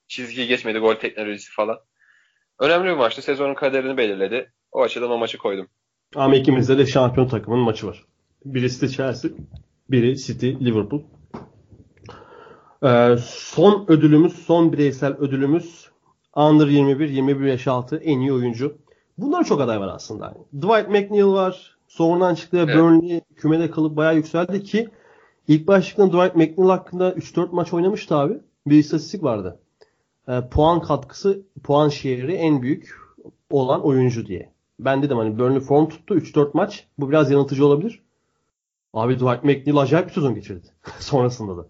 [0.07, 1.79] Çizgiyi geçmedi gol teknolojisi falan.
[2.59, 3.21] Önemli bir maçtı.
[3.21, 4.51] Sezonun kaderini belirledi.
[4.71, 5.67] O açıdan o maçı koydum.
[6.15, 8.05] Ama ikimizde de şampiyon takımın maçı var.
[8.45, 9.31] Biri City Chelsea,
[9.89, 11.01] biri City Liverpool.
[12.83, 15.91] Ee, son ödülümüz, son bireysel ödülümüz
[16.35, 18.77] Under 21, 21 yaş altı en iyi oyuncu.
[19.17, 20.33] Bunlar çok aday var aslında.
[20.53, 21.77] Dwight McNeil var.
[21.87, 22.75] Sonradan çıktı ve Evet.
[22.75, 24.89] Burnley kümede kalıp bayağı yükseldi ki
[25.47, 28.37] ilk başlıkta Dwight McNeil hakkında 3-4 maç oynamıştı abi.
[28.67, 29.59] Bir istatistik vardı.
[30.27, 32.95] Ee, puan katkısı, puan şehri en büyük
[33.49, 34.51] olan oyuncu diye.
[34.79, 36.87] Ben dedim hani Burnley form tuttu 3-4 maç.
[36.97, 38.01] Bu biraz yanıltıcı olabilir.
[38.93, 40.67] Abi Dwight McNeil acayip bir sezon geçirdi.
[40.99, 41.65] Sonrasında da.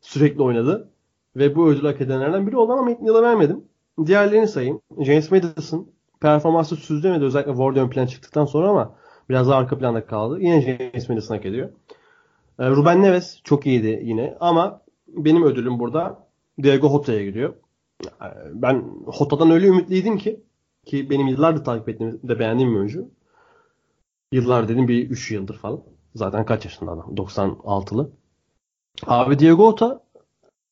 [0.00, 0.88] Sürekli oynadı.
[1.36, 3.64] Ve bu ödül hak edenlerden biri oldu ama McNeil'e vermedim.
[4.06, 4.80] Diğerlerini sayayım.
[5.00, 5.88] James Madison
[6.20, 8.94] performansı sürdüremedi özellikle Ward ön plana çıktıktan sonra ama
[9.28, 10.40] biraz daha arka planda kaldı.
[10.40, 11.68] Yine James Madison hak ediyor.
[12.58, 16.26] Ee, Ruben Neves çok iyiydi yine ama benim ödülüm burada
[16.62, 17.54] Diego Jota'ya gidiyor.
[18.04, 18.84] Ee, Ben
[19.18, 20.40] Jota'dan öyle ümitliydim ki
[20.86, 23.08] ki benim yıllardır takip ettiğim de beğendiğim bir oyuncu.
[24.32, 25.80] Yıllar dedim bir 3 yıldır falan.
[26.14, 27.14] Zaten kaç yaşında adam?
[27.16, 28.10] 96'lı.
[29.06, 30.00] Abi Diego Jota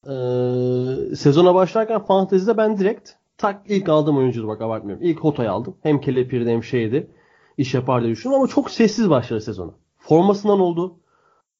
[0.09, 5.05] eee, sezona başlarken fantezide ben direkt tak ilk aldığım oyuncuydu bak abartmıyorum.
[5.05, 5.77] İlk Jota'yı aldım.
[5.83, 7.11] Hem kelepirdi hem şeydi.
[7.59, 9.73] İş yapar diye düşündüm ama çok sessiz başladı sezona.
[9.99, 10.97] Formasından oldu.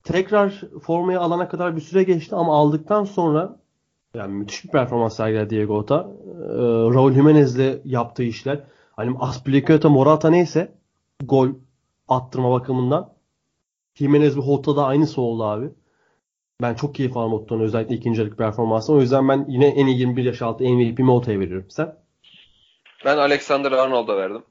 [0.07, 3.57] Tekrar formaya alana kadar bir süre geçti ama aldıktan sonra
[4.15, 5.97] yani müthiş bir performans sergiledi Diego Jota.
[5.97, 6.57] Ee,
[6.95, 8.61] Raul Jimenez'le yaptığı işler.
[8.97, 10.73] Hani Aspilicueta, Morata neyse
[11.25, 11.49] gol
[12.09, 13.13] attırma bakımından
[13.95, 15.71] Jimenez ve Jota da aynısı oldu abi.
[16.63, 18.99] Ben çok keyif aldım Otto'nun özellikle ikinci yarı performansından.
[18.99, 21.67] O yüzden ben yine en iyi 21 yaş altı MVP'mi Otto'ya veriyorum.
[21.71, 21.97] Sen?
[23.05, 24.43] Ben Alexander Arnold'a verdim.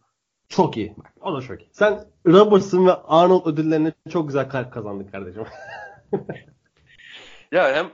[0.50, 0.94] Çok iyi.
[0.98, 1.70] Bak, O da çok iyi.
[1.72, 5.46] Sen Robertson ve Arnold ödüllerine çok güzel kalp kazandın kardeşim.
[7.52, 7.92] Ya hem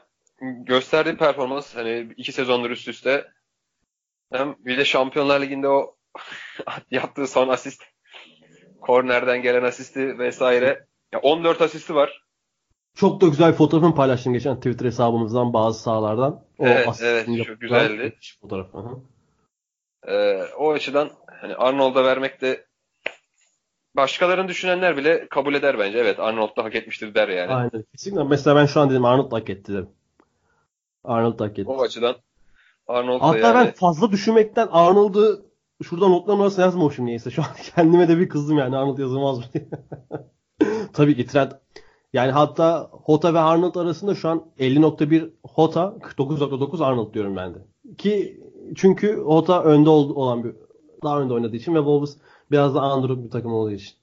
[0.65, 3.27] gösterdiği performans hani iki sezondur üst üste
[4.31, 5.95] hem bir de Şampiyonlar Ligi'nde o
[6.91, 7.83] yaptığı son asist
[8.81, 10.85] kornerden gelen asisti vesaire.
[11.13, 12.23] Ya 14 asisti var.
[12.95, 16.43] Çok da güzel fotoğrafını paylaştım geçen Twitter hesabımızdan bazı sahalardan.
[16.57, 17.93] O Evet, evet, çok güzeldi.
[18.03, 18.73] müthiş Fotoğraf.
[18.73, 18.99] Hı hı.
[20.07, 22.65] Ee, o açıdan hani Arnold'a vermek de
[23.95, 25.97] başkalarını düşünenler bile kabul eder bence.
[25.97, 27.53] Evet Arnold da hak etmiştir der yani.
[27.53, 27.83] Aynen.
[27.91, 28.23] Kesinlikle.
[28.23, 29.89] Mesela ben şu an dedim Arnold hak etti dedim.
[31.03, 31.69] Arnold hak etti.
[31.69, 32.15] O açıdan
[32.87, 33.55] Arnold Hatta yani.
[33.55, 35.45] ben fazla düşünmekten Arnold'u
[35.83, 37.31] şuradan notların arasına yazmamışım neyse.
[37.31, 39.69] Şu an kendime de bir kızdım yani Arnold yazılmaz mı diye.
[40.93, 41.53] Tabii ki Trent.
[42.13, 47.57] Yani hatta Hota ve Arnold arasında şu an 50.1 Hota 49.9 Arnold diyorum ben de.
[47.97, 48.41] Ki
[48.75, 50.55] çünkü Hota önde ol- olan bir
[51.03, 52.17] daha önde oynadığı için ve Wolves
[52.51, 53.95] biraz da underdog bir takım olduğu için.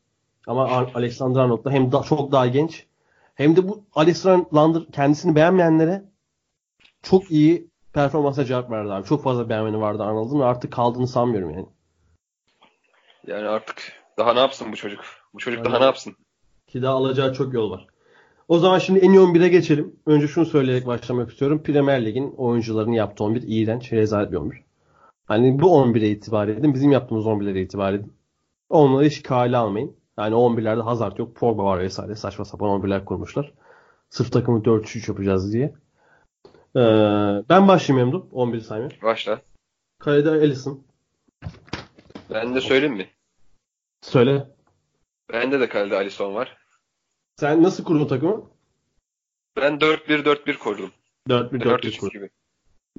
[0.46, 2.86] Ama Alexander Arnold da hem da çok daha genç
[3.34, 6.04] hem de bu Alexander kendisini beğenmeyenlere
[7.02, 9.06] çok iyi performansa cevap verdi abi.
[9.06, 11.66] Çok fazla beğenmeni vardı Arnold'un ve artık kaldığını sanmıyorum yani.
[13.26, 15.00] Yani artık daha ne yapsın bu çocuk?
[15.34, 15.80] Bu çocuk daha Aynen.
[15.80, 16.16] ne yapsın?
[16.66, 17.86] Ki daha alacağı çok yol var.
[18.48, 19.96] O zaman şimdi en iyi 11'e geçelim.
[20.06, 21.62] Önce şunu söyleyerek başlamak istiyorum.
[21.62, 24.67] Premier Lig'in oyuncularını yaptığı 11 iğrenç, rezalet bir 11.
[25.28, 26.74] Hani bu 11'e itibar edin.
[26.74, 28.12] Bizim yaptığımız 11'lere itibar edin.
[28.68, 29.96] Onları hiç kale almayın.
[30.18, 31.36] Yani 11'lerde Hazard yok.
[31.36, 32.14] Pogba var vesaire.
[32.14, 33.52] Saçma sapan 11'ler kurmuşlar.
[34.10, 35.74] Sırf takımı 4-3 yapacağız diye.
[36.76, 36.80] Ee,
[37.48, 38.16] ben başlayayım Emre.
[38.32, 38.90] 11'i saymaya.
[39.02, 39.40] Başla.
[39.98, 40.84] Kalede Alisson.
[42.30, 43.06] Ben de söyleyeyim mi?
[44.02, 44.48] Söyle.
[45.32, 46.56] Bende de kalede Alisson var.
[47.36, 48.50] Sen nasıl kurdun takımı?
[49.56, 50.90] Ben 4-1-4-1 kurdum.
[51.28, 52.10] 4-1-4-1 4-3 kurdum.
[52.10, 52.30] gibi.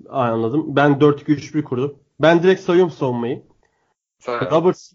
[0.09, 0.75] Ay, Anladım.
[0.75, 1.99] Ben 4-2-3-1 kurdum.
[2.19, 3.47] Ben direkt sayıyorum savunmayı.
[4.19, 4.93] Sağ Roberts,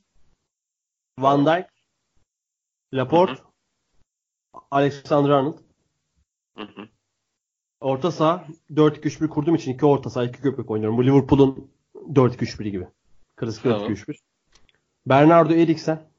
[1.19, 1.67] Van Dijk,
[2.95, 3.43] Laporte,
[4.71, 5.59] Alexander Arnold.
[6.57, 6.89] Hı hı.
[7.81, 10.99] Orta saha 4-2-3-1 kurduğum için iki orta saha iki köpek oynuyorum.
[10.99, 12.89] Bu Liverpool'un 4-2-3-1'i gibi.
[13.37, 13.81] Klasik Tamam.
[13.81, 14.19] 4-2-3-1.
[15.07, 16.11] Bernardo Eriksen.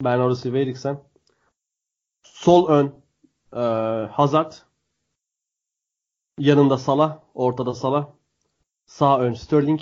[0.00, 1.02] Bernardo Silva Eriksen.
[2.22, 2.94] Sol ön
[3.52, 3.60] e,
[4.06, 4.52] Hazard.
[6.38, 7.20] Yanında Salah.
[7.34, 8.08] Ortada Salah.
[8.86, 9.80] Sağ ön Sterling.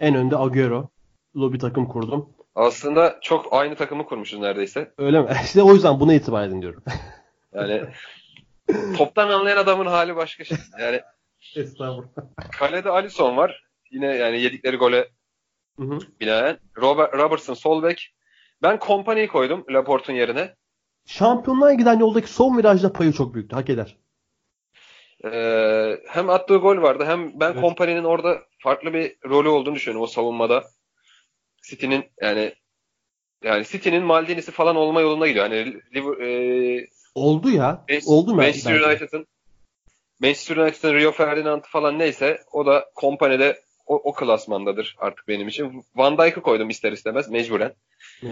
[0.00, 0.88] En önde Agüero.
[1.34, 2.28] bir takım kurdum.
[2.54, 4.92] Aslında çok aynı takımı kurmuşuz neredeyse.
[4.98, 5.28] Öyle mi?
[5.44, 6.82] İşte o yüzden buna itibar edin diyorum.
[7.54, 7.82] Yani
[8.96, 10.58] toptan anlayan adamın hali başka şey.
[10.80, 11.00] Yani
[11.56, 12.08] Estağfurullah.
[12.58, 13.64] kalede Alisson var.
[13.90, 15.08] Yine yani yedikleri gole
[15.78, 15.98] Hı hı.
[16.20, 16.58] binaen.
[16.76, 18.14] Robert, Robertson sol bek.
[18.62, 20.54] Ben Kompany'yi koydum Laporte'un yerine.
[21.06, 23.56] Şampiyonluğa giden yoldaki son virajda payı çok büyüktü.
[23.56, 23.96] Hak eder.
[25.24, 27.60] Ee, hem attığı gol vardı hem ben Evet.
[27.60, 30.64] Kompany'nin orada farklı bir rolü olduğunu düşünüyorum o savunmada.
[31.68, 32.54] City'nin yani
[33.44, 35.48] yani City'nin Maldini'si falan olma yolunda gidiyor.
[35.48, 35.80] Hani
[36.24, 37.84] e, Oldu ya.
[37.88, 38.36] Manchester- Oldu mu?
[38.36, 38.80] Manchester?
[38.80, 39.26] United'ın
[40.20, 45.84] Manchester United'ın Rio Ferdinand falan neyse o da Kompany'de o, o klasmandadır artık benim için.
[45.94, 47.74] Van Dijk'ı koydum ister istemez mecburen.
[48.22, 48.28] Be.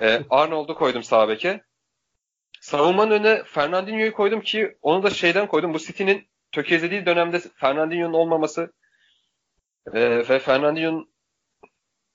[0.00, 1.60] Ee, Arnold'u koydum sağ beke.
[2.70, 5.74] Savunmanın önüne Fernandinho'yu koydum ki onu da şeyden koydum.
[5.74, 8.72] Bu City'nin tökezlediği dönemde Fernandinho'nun olmaması
[9.94, 11.10] e, ve Fernandinho'nun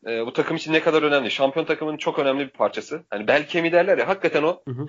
[0.07, 1.31] e, bu takım için ne kadar önemli.
[1.31, 3.03] Şampiyon takımının çok önemli bir parçası.
[3.09, 4.61] Hani bel kemiği derler ya hakikaten o.
[4.67, 4.87] Hı hı.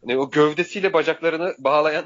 [0.00, 2.04] Hani o gövdesiyle bacaklarını bağlayan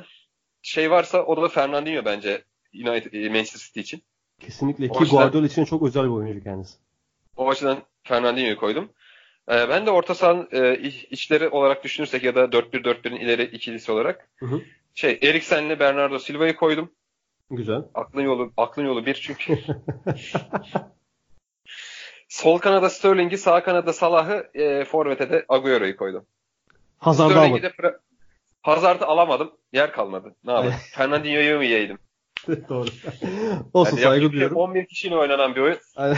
[0.62, 2.44] şey varsa o da Fernandinho bence
[2.74, 4.02] United, e, Manchester City için.
[4.40, 4.84] Kesinlikle.
[4.84, 6.78] O Ki açıdan- Guardiola için çok özel bir oyuncu kendisi.
[7.36, 8.92] O açıdan Fernandinho'yu koydum.
[9.50, 13.92] Ee, ben de orta sahanın e, iç- içleri olarak düşünürsek ya da 4-1-4-1'in ileri ikilisi
[13.92, 14.60] olarak Hı hı.
[14.94, 16.92] şey Eriksen'le Bernardo Silva'yı koydum.
[17.50, 17.82] Güzel.
[17.94, 19.58] Aklın yolu aklın yolu bir çünkü.
[22.28, 26.26] Sol kanada Sterling'i, sağ kanada Salah'ı, e, forvete de Agüero'yu koydum.
[26.98, 27.62] Hazard'ı Sterling'i almadı.
[27.62, 27.98] de Fra-
[28.62, 29.52] Hazard'ı alamadım.
[29.72, 30.34] Yer kalmadı.
[30.44, 30.74] Ne yapayım?
[30.92, 31.98] Fernandinho'yu mu yiyeydim?
[32.68, 32.88] Doğru.
[33.72, 34.56] Olsun Yani saygı duyuyorum.
[34.56, 35.78] 11 kişiyle oynanan bir oyun.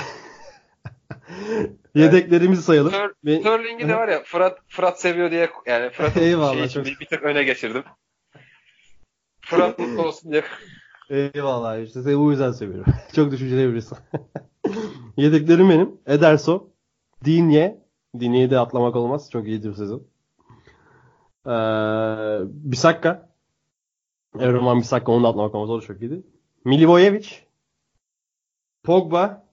[1.94, 2.92] Yedeklerimizi sayalım.
[3.24, 7.06] Sterling'i de var ya Fırat Fırat seviyor diye yani Fırat'ın Eyvallah, şey için bir, bir
[7.06, 7.84] tık öne geçirdim.
[9.40, 10.44] Fırat mutlu olsun diye.
[11.10, 12.92] Eyvallah işte seni bu yüzden seviyorum.
[13.14, 13.98] Çok düşünceli birisin.
[15.16, 16.00] Yedeklerim benim.
[16.06, 16.72] Ederson,
[17.24, 17.80] Dinye.
[18.20, 19.30] Dinye'yi de atlamak olmaz.
[19.30, 20.06] Çok iyidir sezon.
[21.46, 21.50] Ee,
[22.44, 23.30] Bisakka.
[24.38, 25.70] Erman Bisakka onu da atlamak olmaz.
[25.70, 26.22] O da çok iyiydi.
[26.64, 27.28] Milivojevic.
[28.82, 29.46] Pogba.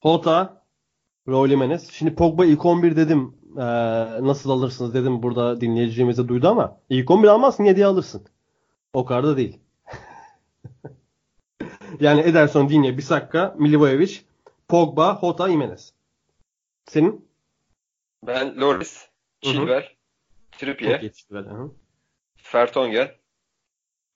[0.00, 0.61] Hota.
[1.28, 1.90] Raul Jimenez.
[1.90, 3.36] Şimdi Pogba ilk 11 dedim.
[3.56, 3.62] Ee,
[4.26, 5.22] nasıl alırsınız dedim.
[5.22, 8.26] Burada dinleyicilerimiz duydu ama ilk 11 almazsın 7'ye alırsın.
[8.92, 9.58] O kadar da değil.
[12.00, 14.20] Yani Ederson, Digne, Bisakka, Milivojevic,
[14.68, 15.92] Pogba, Hota, Jimenez.
[16.84, 17.28] Senin?
[18.26, 19.08] Ben Loris.
[19.40, 19.88] Chilwell,
[20.58, 21.12] Trippier.
[22.36, 23.10] Fertongen.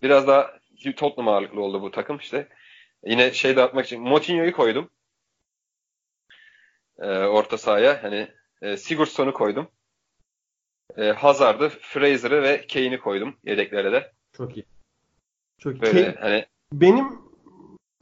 [0.02, 0.50] Biraz daha
[0.96, 2.48] Tottenham ağırlıklı oldu bu takım işte.
[3.04, 4.90] Yine şey dağıtmak için Moutinho'yu koydum.
[6.98, 8.02] Ee, orta sahaya.
[8.02, 8.28] Hani
[8.62, 9.68] e, Sigurdsson'u koydum.
[10.96, 14.12] E, Hazard'ı, Fraser'ı ve Kane'i koydum yedeklere de.
[14.32, 14.66] Çok iyi.
[15.58, 15.82] Çok iyi.
[15.82, 17.18] Böyle Kane- hani benim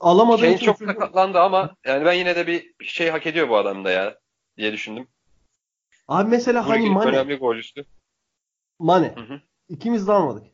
[0.01, 3.85] alamadığım Kane çok sakatlandı ama yani ben yine de bir şey hak ediyor bu adam
[3.85, 4.19] da ya
[4.57, 5.09] diye düşündüm.
[6.09, 7.85] Abi mesela Bu hani Mane, önemli golcüsü.
[8.79, 9.15] Mane.
[9.17, 9.41] Hı hı.
[9.69, 10.47] İkimiz de almadık.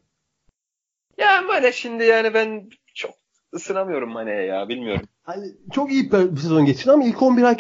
[1.18, 3.14] Ya Mane şimdi yani ben çok
[3.54, 5.08] ısınamıyorum Mane'ye ya bilmiyorum.
[5.22, 7.42] Hani çok iyi bir sezon geçirdi ama ilk 11